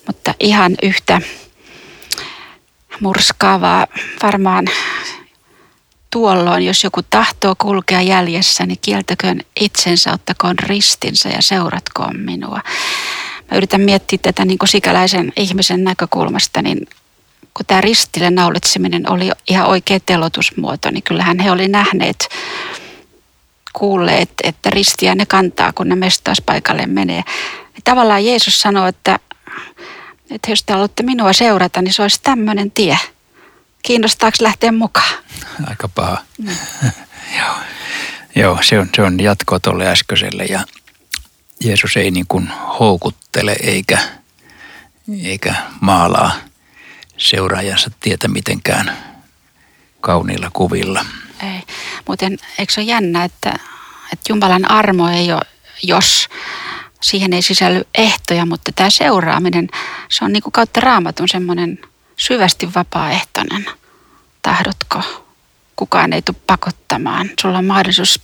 mutta 0.08 0.34
ihan 0.40 0.76
yhtä 0.84 1.22
murskaavaa 3.00 3.88
varmaan 4.24 4.68
tuolloin, 6.12 6.66
jos 6.66 6.84
joku 6.84 7.02
tahtoo 7.10 7.56
kulkea 7.58 8.02
jäljessä, 8.02 8.66
niin 8.66 8.78
kieltäköön 8.82 9.42
itsensä, 9.60 10.14
ottakoon 10.14 10.60
ristinsä 10.60 11.30
ja 11.30 11.42
seuratkoon 11.42 12.20
minua. 12.20 12.62
Mä 13.52 13.58
yritän 13.58 13.82
miettiä 13.82 14.20
tätä 14.22 14.46
niin 14.46 14.58
kuin 14.58 14.70
sikäläisen 14.70 15.34
ihmisen 15.36 15.84
näkökulmasta, 15.84 16.62
niin 16.62 16.88
kun 17.54 17.66
tämä 17.66 17.82
ristille 17.82 18.30
naulitseminen 18.30 19.12
oli 19.12 19.32
ihan 19.50 19.68
oikea 19.68 20.00
telotusmuoto, 20.00 20.92
niin 20.92 21.04
kyllähän 21.04 21.40
he 21.40 21.52
oli 21.52 21.68
nähneet, 21.68 22.30
kuulleet, 23.74 24.30
että 24.44 24.70
ristiä 24.70 25.16
ne 25.16 25.26
kantaa, 25.26 25.74
kun 25.74 25.90
ne 25.90 25.96
mestauspaikalle 25.96 26.86
menee. 26.86 27.24
Ja 27.76 27.82
tavallaan 27.84 28.26
Jeesus 28.26 28.62
sanoi, 28.62 28.90
että, 28.90 29.20
että 30.32 30.52
jos 30.52 30.64
te 30.64 30.74
haluatte 30.74 31.04
minua 31.04 31.34
seurata, 31.34 31.82
niin 31.82 31.94
se 31.94 32.02
olisi 32.02 32.20
tämmöinen 32.24 32.72
tie– 32.72 32.98
kiinnostaako 33.82 34.38
lähteä 34.40 34.72
mukaan? 34.72 35.14
Aika 35.68 35.88
paha. 35.88 36.18
Mm. 36.38 36.56
Joo. 37.38 37.56
Joo, 38.36 38.60
se 38.62 38.80
on, 38.80 38.90
se 38.96 39.02
on 39.02 39.20
jatko 39.20 39.60
tuolle 39.60 39.88
äskeiselle 39.88 40.44
ja 40.44 40.66
Jeesus 41.64 41.98
ei 41.98 42.12
niin 42.12 42.26
kuin 42.28 42.48
houkuttele 42.80 43.56
eikä, 43.64 44.00
eikä 45.24 45.56
maalaa 45.82 46.32
seuraajansa 47.18 47.92
tietä 48.00 48.28
mitenkään 48.28 48.98
kauniilla 50.02 50.50
kuvilla. 50.54 51.06
Ei, 51.44 51.62
muuten 52.08 52.38
eikö 52.60 52.74
se 52.74 52.82
ole 52.82 52.88
jännä, 52.88 53.24
että, 53.24 53.50
että 54.14 54.26
Jumalan 54.30 54.72
armo 54.72 55.10
ei 55.10 55.34
ole, 55.34 55.42
jos 55.84 56.30
siihen 57.02 57.34
ei 57.34 57.42
sisälly 57.42 57.84
ehtoja, 57.96 58.46
mutta 58.46 58.72
tämä 58.76 58.90
seuraaminen, 58.90 59.70
se 60.10 60.26
on 60.26 60.34
niin 60.34 60.44
kuin 60.44 60.54
kautta 60.54 60.82
raamatun 60.82 61.30
semmoinen– 61.30 61.80
syvästi 62.22 62.70
vapaaehtoinen. 62.76 63.66
Tahdotko? 64.42 65.26
Kukaan 65.76 66.14
ei 66.14 66.22
tule 66.22 66.38
pakottamaan. 66.48 67.30
Sulla 67.42 67.58
on 67.58 67.66
mahdollisuus 67.66 68.22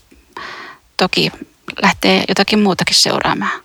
toki 0.97 1.31
lähteä 1.81 2.23
jotakin 2.29 2.59
muutakin 2.59 2.95
seuraamaan. 2.95 3.59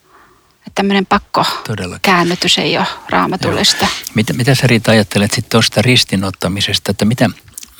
Että 0.57 0.71
tämmöinen 0.75 1.07
pakko 1.07 1.45
Todellakin. 1.67 2.03
käännytys 2.03 2.59
ei 2.59 2.79
ole 2.79 2.87
raamatullista. 3.09 3.87
Mitä, 4.15 4.33
mitä 4.33 4.55
sä 4.55 4.67
Riita 4.67 4.91
ajattelet 4.91 5.31
sitten 5.31 5.51
tuosta 5.51 5.83
ristinottamisesta, 5.83 6.91
että 6.91 7.05
mitä, 7.05 7.31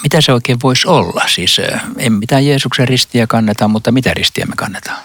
mitä 0.03 0.21
se 0.21 0.33
oikein 0.33 0.59
voisi 0.63 0.89
olla? 0.89 1.25
Siis 1.27 1.61
ei 1.99 2.11
mitään 2.11 2.47
Jeesuksen 2.47 2.89
ristiä 2.89 3.27
kanneta, 3.27 3.69
mutta 3.69 3.93
mitä 3.93 4.15
ristiä 4.15 4.47
me 4.47 4.55
kannetaan? 4.57 4.99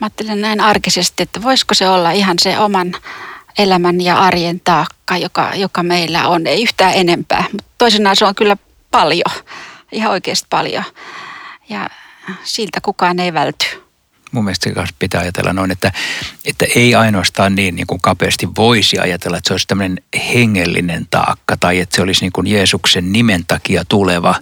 Mä 0.00 0.06
ajattelen 0.06 0.40
näin 0.40 0.60
arkisesti, 0.60 1.22
että 1.22 1.42
voisiko 1.42 1.74
se 1.74 1.88
olla 1.88 2.10
ihan 2.10 2.36
se 2.42 2.58
oman 2.58 2.92
elämän 3.62 4.00
ja 4.00 4.18
arjen 4.18 4.60
taakka, 4.64 5.16
joka, 5.16 5.50
joka 5.54 5.82
meillä 5.82 6.28
on. 6.28 6.46
Ei 6.46 6.62
yhtään 6.62 6.92
enempää, 6.94 7.44
mutta 7.52 7.70
toisenaan 7.78 8.16
se 8.16 8.24
on 8.24 8.34
kyllä 8.34 8.56
paljon, 8.90 9.32
ihan 9.92 10.10
oikeasti 10.10 10.46
paljon. 10.50 10.84
Ja 11.68 11.90
siltä 12.44 12.80
kukaan 12.80 13.18
ei 13.18 13.34
välty. 13.34 13.66
Mun 14.32 14.44
mielestä 14.44 14.70
se 14.70 14.92
pitää 14.98 15.20
ajatella 15.20 15.52
noin, 15.52 15.70
että, 15.70 15.92
että 16.44 16.66
ei 16.74 16.94
ainoastaan 16.94 17.54
niin, 17.54 17.76
niin 17.76 17.86
kuin 17.86 18.00
kapeasti 18.00 18.48
voisi 18.56 18.98
ajatella, 18.98 19.36
että 19.36 19.48
se 19.48 19.54
olisi 19.54 19.66
tämmöinen 19.66 19.98
hengellinen 20.34 21.06
taakka 21.10 21.56
tai 21.56 21.78
että 21.78 21.96
se 21.96 22.02
olisi 22.02 22.20
niin 22.20 22.32
kuin 22.32 22.46
Jeesuksen 22.46 23.12
nimen 23.12 23.44
takia 23.46 23.84
tuleva 23.88 24.34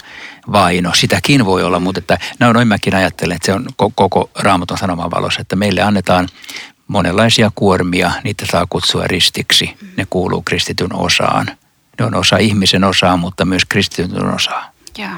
vaino. 0.52 0.94
Sitäkin 0.94 1.44
voi 1.44 1.62
olla, 1.62 1.80
mutta 1.80 1.98
että 1.98 2.18
noin 2.40 2.68
mäkin 2.68 2.94
ajattelen, 2.94 3.36
että 3.36 3.46
se 3.46 3.52
on 3.52 3.66
koko 3.94 4.30
raamatun 4.38 4.78
sanoman 4.78 5.10
valossa, 5.10 5.40
että 5.40 5.56
meille 5.56 5.82
annetaan 5.82 6.28
monenlaisia 6.88 7.50
kuormia, 7.54 8.12
niitä 8.24 8.46
saa 8.50 8.66
kutsua 8.70 9.04
ristiksi. 9.06 9.76
Ne 9.96 10.06
kuuluu 10.10 10.42
kristityn 10.42 10.94
osaan. 10.94 11.46
Ne 11.98 12.04
on 12.04 12.14
osa 12.14 12.36
ihmisen 12.36 12.84
osaa, 12.84 13.16
mutta 13.16 13.44
myös 13.44 13.64
kristityn 13.64 14.34
osaa. 14.34 14.70
Joo. 14.98 15.10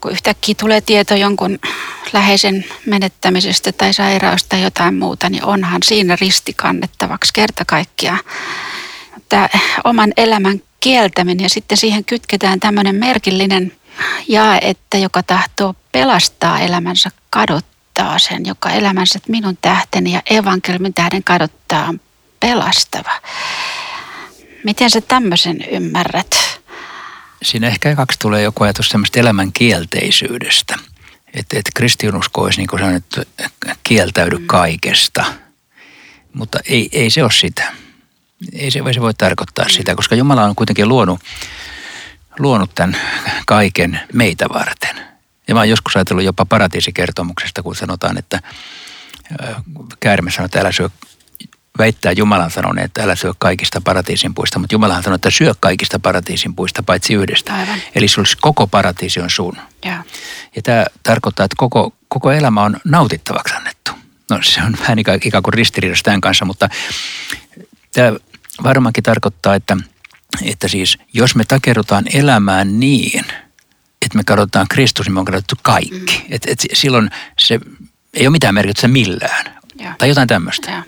Kun 0.00 0.12
yhtäkkiä 0.12 0.54
tulee 0.60 0.80
tieto 0.80 1.14
jonkun 1.14 1.58
läheisen 2.12 2.64
menettämisestä 2.86 3.72
tai 3.72 3.94
sairausta 3.94 4.48
tai 4.48 4.62
jotain 4.62 4.94
muuta, 4.94 5.30
niin 5.30 5.44
onhan 5.44 5.82
siinä 5.84 6.16
risti 6.20 6.52
kannettavaksi 6.52 7.32
kerta 7.32 7.64
kaikkiaan. 7.64 8.20
Tämä 9.28 9.48
oman 9.84 10.12
elämän 10.16 10.62
kieltäminen 10.80 11.44
ja 11.44 11.50
sitten 11.50 11.78
siihen 11.78 12.04
kytketään 12.04 12.60
tämmöinen 12.60 12.94
merkillinen 12.94 13.72
ja 14.28 14.58
että 14.60 14.98
joka 14.98 15.22
tahtoo 15.22 15.74
pelastaa 15.92 16.60
elämänsä 16.60 17.10
kadot 17.30 17.66
kadottaa 17.94 18.18
sen, 18.18 18.46
joka 18.46 18.70
elämänsä 18.70 19.18
minun 19.28 19.58
tähteni 19.62 20.12
ja 20.12 20.22
evankeliumin 20.30 20.94
tähden 20.94 21.24
kadottaa 21.24 21.88
on 21.88 22.00
pelastava. 22.40 23.20
Miten 24.64 24.90
sä 24.90 25.00
tämmöisen 25.00 25.64
ymmärrät? 25.70 26.60
Siinä 27.42 27.66
ehkä 27.66 27.96
kaksi 27.96 28.18
tulee 28.18 28.42
joku 28.42 28.64
ajatus 28.64 28.88
semmoista 28.88 29.20
elämän 29.20 29.52
kielteisyydestä. 29.52 30.78
Että 31.34 31.58
et 31.58 31.70
kristinusko 31.74 32.42
olisi 32.42 32.58
niin 32.58 32.68
kuin 32.68 32.80
sellainen, 32.80 33.02
että 33.08 33.76
kieltäydy 33.82 34.38
mm. 34.38 34.46
kaikesta. 34.46 35.24
Mutta 36.32 36.58
ei, 36.64 36.88
ei 36.92 37.10
se 37.10 37.22
ole 37.22 37.32
sitä. 37.32 37.72
Ei 38.52 38.70
se, 38.70 38.80
se 38.94 39.00
voi 39.00 39.14
tarkoittaa 39.14 39.64
mm. 39.64 39.70
sitä, 39.70 39.94
koska 39.94 40.14
Jumala 40.14 40.44
on 40.44 40.56
kuitenkin 40.56 40.88
luonut, 40.88 41.20
luonut 42.38 42.74
tämän 42.74 42.96
kaiken 43.46 44.00
meitä 44.12 44.48
varten– 44.48 44.96
ja 45.48 45.54
mä 45.54 45.60
oon 45.60 45.68
joskus 45.68 45.96
ajatellut 45.96 46.24
jopa 46.24 46.46
paratiisikertomuksesta, 46.46 47.62
kun 47.62 47.76
sanotaan, 47.76 48.18
että 48.18 48.40
käärme 50.00 50.30
sanoo, 50.30 50.46
että 50.46 50.60
älä 50.60 50.72
syö 50.72 50.88
väittää 51.78 52.12
Jumalan 52.12 52.50
sanoneen, 52.50 52.84
että 52.84 53.02
älä 53.02 53.16
syö 53.16 53.32
kaikista 53.38 53.80
paratiisin 53.80 54.34
puista, 54.34 54.58
mutta 54.58 54.74
Jumalahan 54.74 55.02
sanoo, 55.02 55.14
että 55.14 55.30
syö 55.30 55.54
kaikista 55.60 55.98
paratiisin 55.98 56.54
puista, 56.54 56.82
paitsi 56.82 57.14
yhdestä. 57.14 57.54
Aivan. 57.54 57.78
Eli 57.94 58.08
sulla 58.08 58.28
koko 58.40 58.66
paratiisi 58.66 59.20
on 59.20 59.30
sun. 59.30 59.56
Ja, 59.84 60.04
ja 60.56 60.62
tämä 60.62 60.86
tarkoittaa, 61.02 61.44
että 61.44 61.56
koko, 61.58 61.92
koko 62.08 62.32
elämä 62.32 62.62
on 62.62 62.76
nautittavaksi 62.84 63.54
annettu. 63.54 63.92
No 64.30 64.38
se 64.42 64.62
on 64.62 64.76
vähän 64.80 64.98
ikään 64.98 65.42
kuin 65.42 65.54
ristiriidassa 65.54 66.04
tämän 66.04 66.20
kanssa, 66.20 66.44
mutta 66.44 66.68
tämä 67.92 68.12
varmaankin 68.62 69.04
tarkoittaa, 69.04 69.54
että, 69.54 69.76
että 70.42 70.68
siis 70.68 70.98
jos 71.12 71.34
me 71.34 71.44
takerrutaan 71.44 72.04
elämään 72.14 72.80
niin, 72.80 73.24
että 74.02 74.18
me 74.18 74.24
katsotaan 74.24 74.68
Kristus, 74.68 75.06
niin 75.06 75.14
me 75.14 75.20
on 75.20 75.26
katsottu 75.26 75.54
kaikki. 75.62 76.24
Mm. 76.28 76.34
Et, 76.34 76.46
et 76.46 76.64
silloin 76.72 77.10
se 77.38 77.60
ei 78.14 78.26
ole 78.26 78.32
mitään 78.32 78.54
merkitystä 78.54 78.88
millään. 78.88 79.62
Ja. 79.78 79.94
Tai 79.98 80.08
jotain 80.08 80.28
tämmöistä. 80.28 80.70
Ja. 80.70 80.82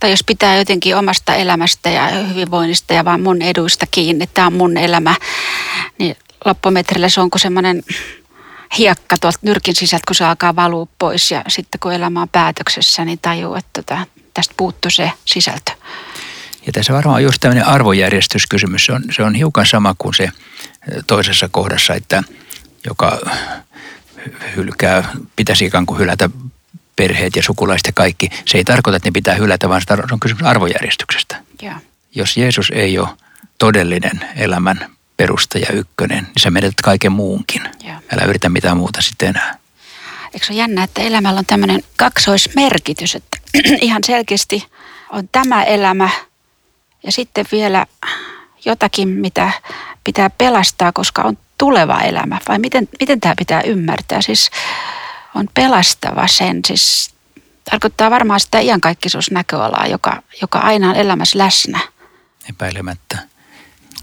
Tai 0.00 0.10
jos 0.10 0.24
pitää 0.24 0.56
jotenkin 0.56 0.96
omasta 0.96 1.34
elämästä 1.34 1.90
ja 1.90 2.06
hyvinvoinnista 2.06 2.94
ja 2.94 3.04
vaan 3.04 3.20
mun 3.20 3.42
eduista 3.42 3.86
kiinni, 3.90 4.26
tämä 4.26 4.46
on 4.46 4.52
mun 4.52 4.76
elämä, 4.76 5.14
niin 5.98 6.16
loppumetrillä 6.44 7.08
se 7.08 7.20
onko 7.20 7.38
semmoinen 7.38 7.82
hiekka 8.78 9.16
tuolta 9.20 9.38
nyrkin 9.42 9.76
sisältä, 9.76 10.04
kun 10.08 10.14
se 10.14 10.24
alkaa 10.24 10.56
valua 10.56 10.86
pois 10.98 11.30
ja 11.30 11.44
sitten 11.48 11.80
kun 11.80 11.92
elämä 11.92 12.22
on 12.22 12.28
päätöksessä, 12.28 13.04
niin 13.04 13.18
tajuu, 13.18 13.54
että 13.54 13.82
tota, 13.82 14.06
tästä 14.34 14.54
puuttuu 14.56 14.90
se 14.90 15.12
sisältö. 15.24 15.72
Ja 16.66 16.72
tässä 16.72 16.92
varmaan 16.92 17.16
on 17.16 17.22
just 17.22 17.40
tämmöinen 17.40 17.66
arvojärjestyskysymys. 17.66 18.86
Se 18.86 18.92
on, 18.92 19.04
se 19.10 19.22
on 19.22 19.34
hiukan 19.34 19.66
sama 19.66 19.94
kuin 19.98 20.14
se 20.14 20.28
toisessa 21.06 21.48
kohdassa, 21.48 21.94
että 21.94 22.22
joka 22.86 23.18
hylkää, 24.56 25.12
pitäisi 25.36 25.64
ikään 25.64 25.86
kuin 25.86 25.98
hylätä 25.98 26.30
perheet 26.96 27.36
ja 27.36 27.42
sukulaiset 27.42 27.86
ja 27.86 27.92
kaikki. 27.92 28.28
Se 28.46 28.58
ei 28.58 28.64
tarkoita, 28.64 28.96
että 28.96 29.06
ne 29.08 29.12
pitää 29.12 29.34
hylätä, 29.34 29.68
vaan 29.68 29.80
se 29.80 29.86
on 30.12 30.20
kysymys 30.20 30.42
arvojärjestyksestä. 30.42 31.42
Ja. 31.62 31.80
Jos 32.14 32.36
Jeesus 32.36 32.70
ei 32.74 32.98
ole 32.98 33.08
todellinen 33.58 34.20
elämän 34.36 34.90
perustaja 35.16 35.72
ykkönen, 35.72 36.24
niin 36.24 36.40
sä 36.40 36.50
menetät 36.50 36.80
kaiken 36.84 37.12
muunkin. 37.12 37.62
Ja. 37.84 38.00
Älä 38.12 38.24
yritä 38.24 38.48
mitään 38.48 38.76
muuta 38.76 39.02
sitten 39.02 39.28
enää. 39.28 39.58
Eikö 40.34 40.46
se 40.46 40.52
ole 40.52 40.58
jännä, 40.58 40.82
että 40.84 41.02
elämällä 41.02 41.38
on 41.38 41.46
tämmöinen 41.46 41.82
kaksoismerkitys, 41.96 43.14
että 43.14 43.38
ihan 43.80 44.04
selkeästi 44.04 44.66
on 45.10 45.28
tämä 45.32 45.64
elämä 45.64 46.10
ja 47.02 47.12
sitten 47.12 47.46
vielä 47.52 47.86
jotakin, 48.64 49.08
mitä 49.08 49.52
pitää 50.04 50.30
pelastaa, 50.30 50.92
koska 50.92 51.22
on 51.22 51.38
tuleva 51.60 52.00
elämä. 52.00 52.38
Vai 52.48 52.58
miten, 52.58 52.88
miten 53.00 53.20
tämä 53.20 53.34
pitää 53.38 53.60
ymmärtää? 53.60 54.22
Siis 54.22 54.50
on 55.34 55.48
pelastava 55.54 56.26
sen, 56.26 56.60
siis 56.66 57.14
tarkoittaa 57.70 58.10
varmaan 58.10 58.40
sitä 58.40 58.60
iankaikkisuusnäköalaa, 58.60 59.86
joka, 59.86 60.22
joka 60.42 60.58
aina 60.58 60.90
on 60.90 60.96
elämässä 60.96 61.38
läsnä. 61.38 61.80
Epäilemättä. 62.48 63.18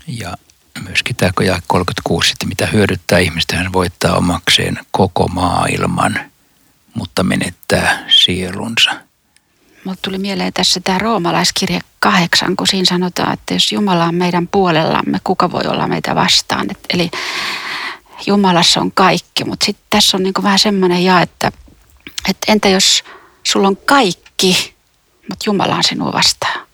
Ja 0.07 0.33
myöskin 0.83 1.15
tämä 1.15 1.31
koja 1.35 1.61
36, 1.67 2.31
että 2.31 2.45
mitä 2.45 2.65
hyödyttää 2.65 3.19
ihmistä, 3.19 3.57
hän 3.57 3.73
voittaa 3.73 4.15
omakseen 4.17 4.79
koko 4.91 5.27
maailman, 5.27 6.19
mutta 6.93 7.23
menettää 7.23 8.05
sielunsa. 8.09 9.06
Mulle 9.87 9.99
tuli 10.01 10.17
mieleen 10.17 10.53
tässä 10.53 10.79
tämä 10.79 10.97
roomalaiskirja 10.97 11.81
kahdeksan, 11.99 12.55
kun 12.55 12.67
siinä 12.67 12.85
sanotaan, 12.85 13.33
että 13.33 13.53
jos 13.53 13.71
Jumala 13.71 14.05
on 14.05 14.15
meidän 14.15 14.47
puolellamme, 14.47 15.19
kuka 15.23 15.51
voi 15.51 15.61
olla 15.67 15.87
meitä 15.87 16.15
vastaan. 16.15 16.67
Et, 16.71 16.79
eli 16.93 17.11
Jumalassa 18.25 18.81
on 18.81 18.91
kaikki, 18.91 19.43
mutta 19.43 19.65
sitten 19.65 19.85
tässä 19.89 20.17
on 20.17 20.23
niinku 20.23 20.43
vähän 20.43 20.59
semmoinen 20.59 21.03
ja, 21.03 21.21
että, 21.21 21.51
että 22.29 22.51
entä 22.51 22.69
jos 22.69 23.03
sulla 23.43 23.67
on 23.67 23.77
kaikki, 23.77 24.75
mutta 25.29 25.43
Jumala 25.45 25.75
on 25.75 25.83
sinua 25.83 26.13
vastaan. 26.13 26.67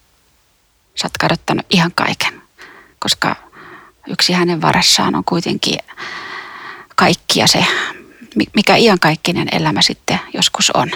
Sä 0.96 1.06
oot 1.06 1.18
kadottanut 1.18 1.66
ihan 1.70 1.92
kaiken, 1.96 2.42
koska 3.00 3.36
yksi 4.08 4.34
hänen 4.34 4.62
varassaan 4.62 5.16
on 5.16 5.24
kuitenkin 5.24 5.80
kaikki 6.96 7.40
ja 7.40 7.48
se, 7.48 7.66
mikä 8.56 8.76
iankaikkinen 8.76 9.48
elämä 9.52 9.82
sitten 9.82 10.20
joskus 10.34 10.72
on. 10.72 10.92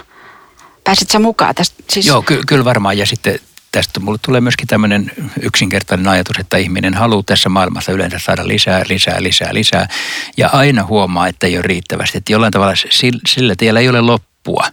Pääsit 0.87 1.09
sä 1.09 1.19
mukaan 1.19 1.55
tästä? 1.55 1.83
Siis... 1.89 2.05
Joo, 2.05 2.21
ky- 2.21 2.41
kyllä 2.47 2.65
varmaan. 2.65 2.97
Ja 2.97 3.05
sitten 3.05 3.39
tästä 3.71 3.99
mulle 3.99 4.17
tulee 4.21 4.41
myöskin 4.41 4.67
tämmöinen 4.67 5.11
yksinkertainen 5.41 6.07
ajatus, 6.07 6.39
että 6.39 6.57
ihminen 6.57 6.93
haluaa 6.93 7.23
tässä 7.25 7.49
maailmassa 7.49 7.91
yleensä 7.91 8.19
saada 8.19 8.47
lisää, 8.47 8.83
lisää, 8.89 9.17
lisää, 9.19 9.53
lisää. 9.53 9.87
Ja 10.37 10.49
aina 10.53 10.83
huomaa, 10.83 11.27
että 11.27 11.47
ei 11.47 11.55
ole 11.55 11.61
riittävästi. 11.61 12.17
Että 12.17 12.33
jollain 12.33 12.53
tavalla 12.53 12.73
sillä 13.27 13.55
tiellä 13.57 13.79
ei 13.79 13.89
ole 13.89 14.01
loppua. 14.01 14.67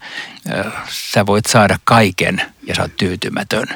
Sä 0.88 1.26
voit 1.26 1.46
saada 1.46 1.78
kaiken 1.84 2.42
ja 2.66 2.74
sä 2.74 2.82
oot 2.82 2.96
tyytymätön. 2.96 3.66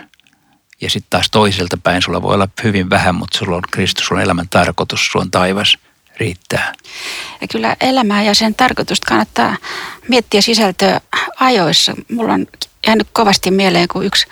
Ja 0.81 0.91
sitten 0.91 1.11
taas 1.11 1.31
toiselta 1.31 1.77
päin 1.77 2.03
sulla 2.03 2.23
voi 2.23 2.35
olla 2.35 2.49
hyvin 2.65 2.91
vähän, 2.91 3.15
mutta 3.15 3.39
sulla 3.39 3.57
on 3.57 3.63
Kristus, 3.71 4.07
sulla 4.07 4.19
on 4.19 4.25
elämän 4.25 4.49
tarkoitus, 4.49 5.07
sulla 5.07 5.23
on 5.23 5.31
taivas 5.31 5.79
riittää. 6.21 6.73
Ja 7.41 7.49
kyllä 7.49 7.77
elämää 7.81 8.23
ja 8.23 8.35
sen 8.35 8.55
tarkoitusta 8.55 9.07
kannattaa 9.09 9.57
miettiä 10.09 10.41
sisältöä 10.41 11.01
ajoissa. 11.41 11.95
Mulla 12.13 12.33
on 12.33 12.47
jäänyt 12.87 13.09
kovasti 13.13 13.51
mieleen, 13.51 13.89
kun 13.89 14.05
yksi 14.05 14.27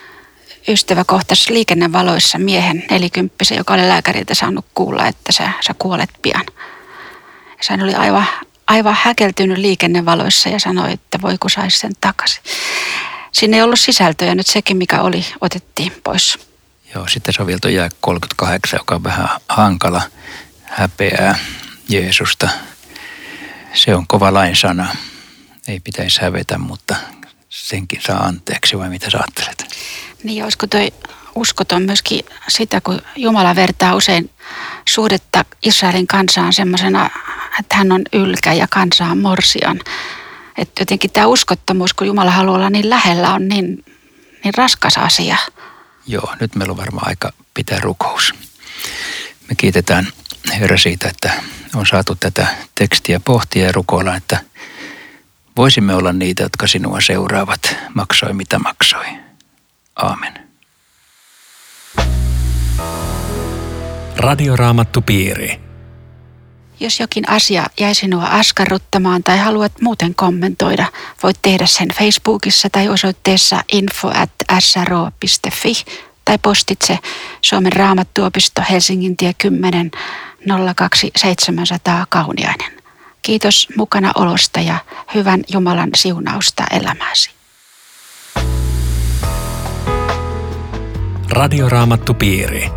ystävä 0.69 1.05
kohtasi 1.05 1.55
liikennevaloissa 1.55 2.39
miehen 2.39 2.85
nelikymppisen, 2.91 3.59
joka 3.59 3.75
oli 3.75 3.89
lääkäriltä 3.89 4.35
saanut 4.35 4.67
kuulla, 4.75 5.07
että 5.07 5.33
sä, 5.33 5.51
sä 5.67 5.75
kuolet 5.79 6.11
pian. 6.23 6.45
Ja 7.59 7.65
hän 7.71 7.83
oli 7.83 7.95
aivan, 7.95 8.27
aivan 8.67 8.97
häkeltynyt 9.03 9.59
liikennevaloissa 9.59 10.49
ja 10.49 10.61
sanoi, 10.61 10.93
että 10.93 11.19
voi 11.23 11.39
kun 11.39 11.51
saisi 11.51 11.79
sen 11.79 11.93
takaisin. 12.01 12.43
Siinä 13.33 13.57
ei 13.57 13.63
ollut 13.63 13.81
sisältöä, 13.81 14.35
nyt 14.35 14.47
sekin 14.47 14.77
mikä 14.77 15.01
oli 15.01 15.27
otettiin 15.41 15.93
pois. 16.05 16.39
Joo, 16.95 17.09
sitten 17.09 17.35
sovilto 17.35 17.69
jää 17.69 17.89
38, 18.01 18.79
joka 18.79 18.95
on 18.95 19.05
vähän 19.05 19.29
hankala, 19.49 20.03
häpeää 20.65 21.39
Jeesusta. 21.89 22.49
Se 23.75 23.95
on 23.95 24.07
kova 24.07 24.35
lainsana. 24.35 24.97
Ei 25.69 25.81
pitäisi 25.81 26.21
hävetä, 26.21 26.59
mutta 26.59 26.97
senkin 27.49 28.03
saa 28.03 28.19
anteeksi, 28.19 28.79
vai 28.79 28.89
mitä 28.89 29.11
sä 29.11 29.19
ajattelet? 29.19 29.75
Niin, 30.23 30.43
olisiko 30.43 30.67
toi 30.67 30.93
uskoton 31.35 31.83
myöskin 31.83 32.21
sitä, 32.49 32.81
kun 32.81 33.01
Jumala 33.17 33.55
vertaa 33.57 33.95
usein 33.95 34.31
suhdetta 34.89 35.45
Israelin 35.63 36.07
kansaan 36.07 36.53
semmoisena, 36.53 37.11
että 37.61 37.77
hän 37.77 37.93
on 37.93 38.03
ylkä 38.13 38.53
ja 38.53 38.67
kansa 38.71 39.05
on 39.05 39.19
morsian. 39.19 39.81
Että 40.59 40.83
jotenkin 40.83 41.11
tämä 41.11 41.27
uskottomuus, 41.27 41.95
kun 41.95 42.07
Jumala 42.07 42.31
haluaa 42.31 42.57
olla 42.57 42.71
niin 42.71 42.91
lähellä, 42.91 43.35
on 43.35 43.49
niin, 43.49 43.85
niin 44.45 44.55
raskas 44.57 44.99
asia. 44.99 45.37
Joo, 46.07 46.35
nyt 46.41 46.55
meillä 46.55 46.73
on 46.73 46.77
varmaan 46.77 47.09
aika 47.09 47.33
pitää 47.55 47.79
rukous. 47.81 48.35
Me 49.49 49.55
kiitetään 49.57 50.09
Herra 50.61 50.79
siitä, 50.79 51.09
että 51.09 51.33
on 51.75 51.87
saatu 51.87 52.15
tätä 52.15 52.47
tekstiä 52.75 53.21
pohtia 53.21 53.67
ja 53.67 53.73
rukoilla, 53.73 54.17
että 54.17 54.41
voisimme 55.57 55.95
olla 55.95 56.13
niitä, 56.13 56.43
jotka 56.43 56.67
sinua 56.67 57.01
seuraavat, 57.01 57.77
maksoi 57.95 58.33
mitä 58.33 58.59
maksoi. 58.59 59.07
Aamen. 59.97 60.47
Radioraamattupiiri. 64.17 65.61
Jos 66.81 67.01
jokin 67.01 67.31
asia 67.31 67.67
jäi 67.81 67.95
sinua 67.95 68.25
askarruttamaan 68.25 69.25
tai 69.25 69.39
haluat 69.39 69.73
muuten 69.81 70.15
kommentoida, 70.15 70.87
voit 71.23 71.39
tehdä 71.43 71.67
sen 71.67 71.89
Facebookissa 71.99 72.69
tai 72.71 72.89
osoitteessa 72.89 73.65
info 73.73 74.09
at 74.09 74.31
sro.fi 74.59 75.73
tai 76.25 76.39
postitse 76.43 76.99
Suomen 77.43 77.73
raamattuopisto 77.73 78.63
Helsingin 78.71 79.17
tie 79.17 79.35
10 79.35 79.91
02700 80.77 82.07
Kauniainen. 82.09 82.76
Kiitos 83.27 83.69
mukana 83.77 84.13
olosta 84.15 84.61
ja 84.61 84.79
hyvän 85.15 85.45
Jumalan 85.53 85.91
siunausta 85.97 86.65
elämääsi. 86.71 87.31
Radioraamattupiiri. 91.31 92.71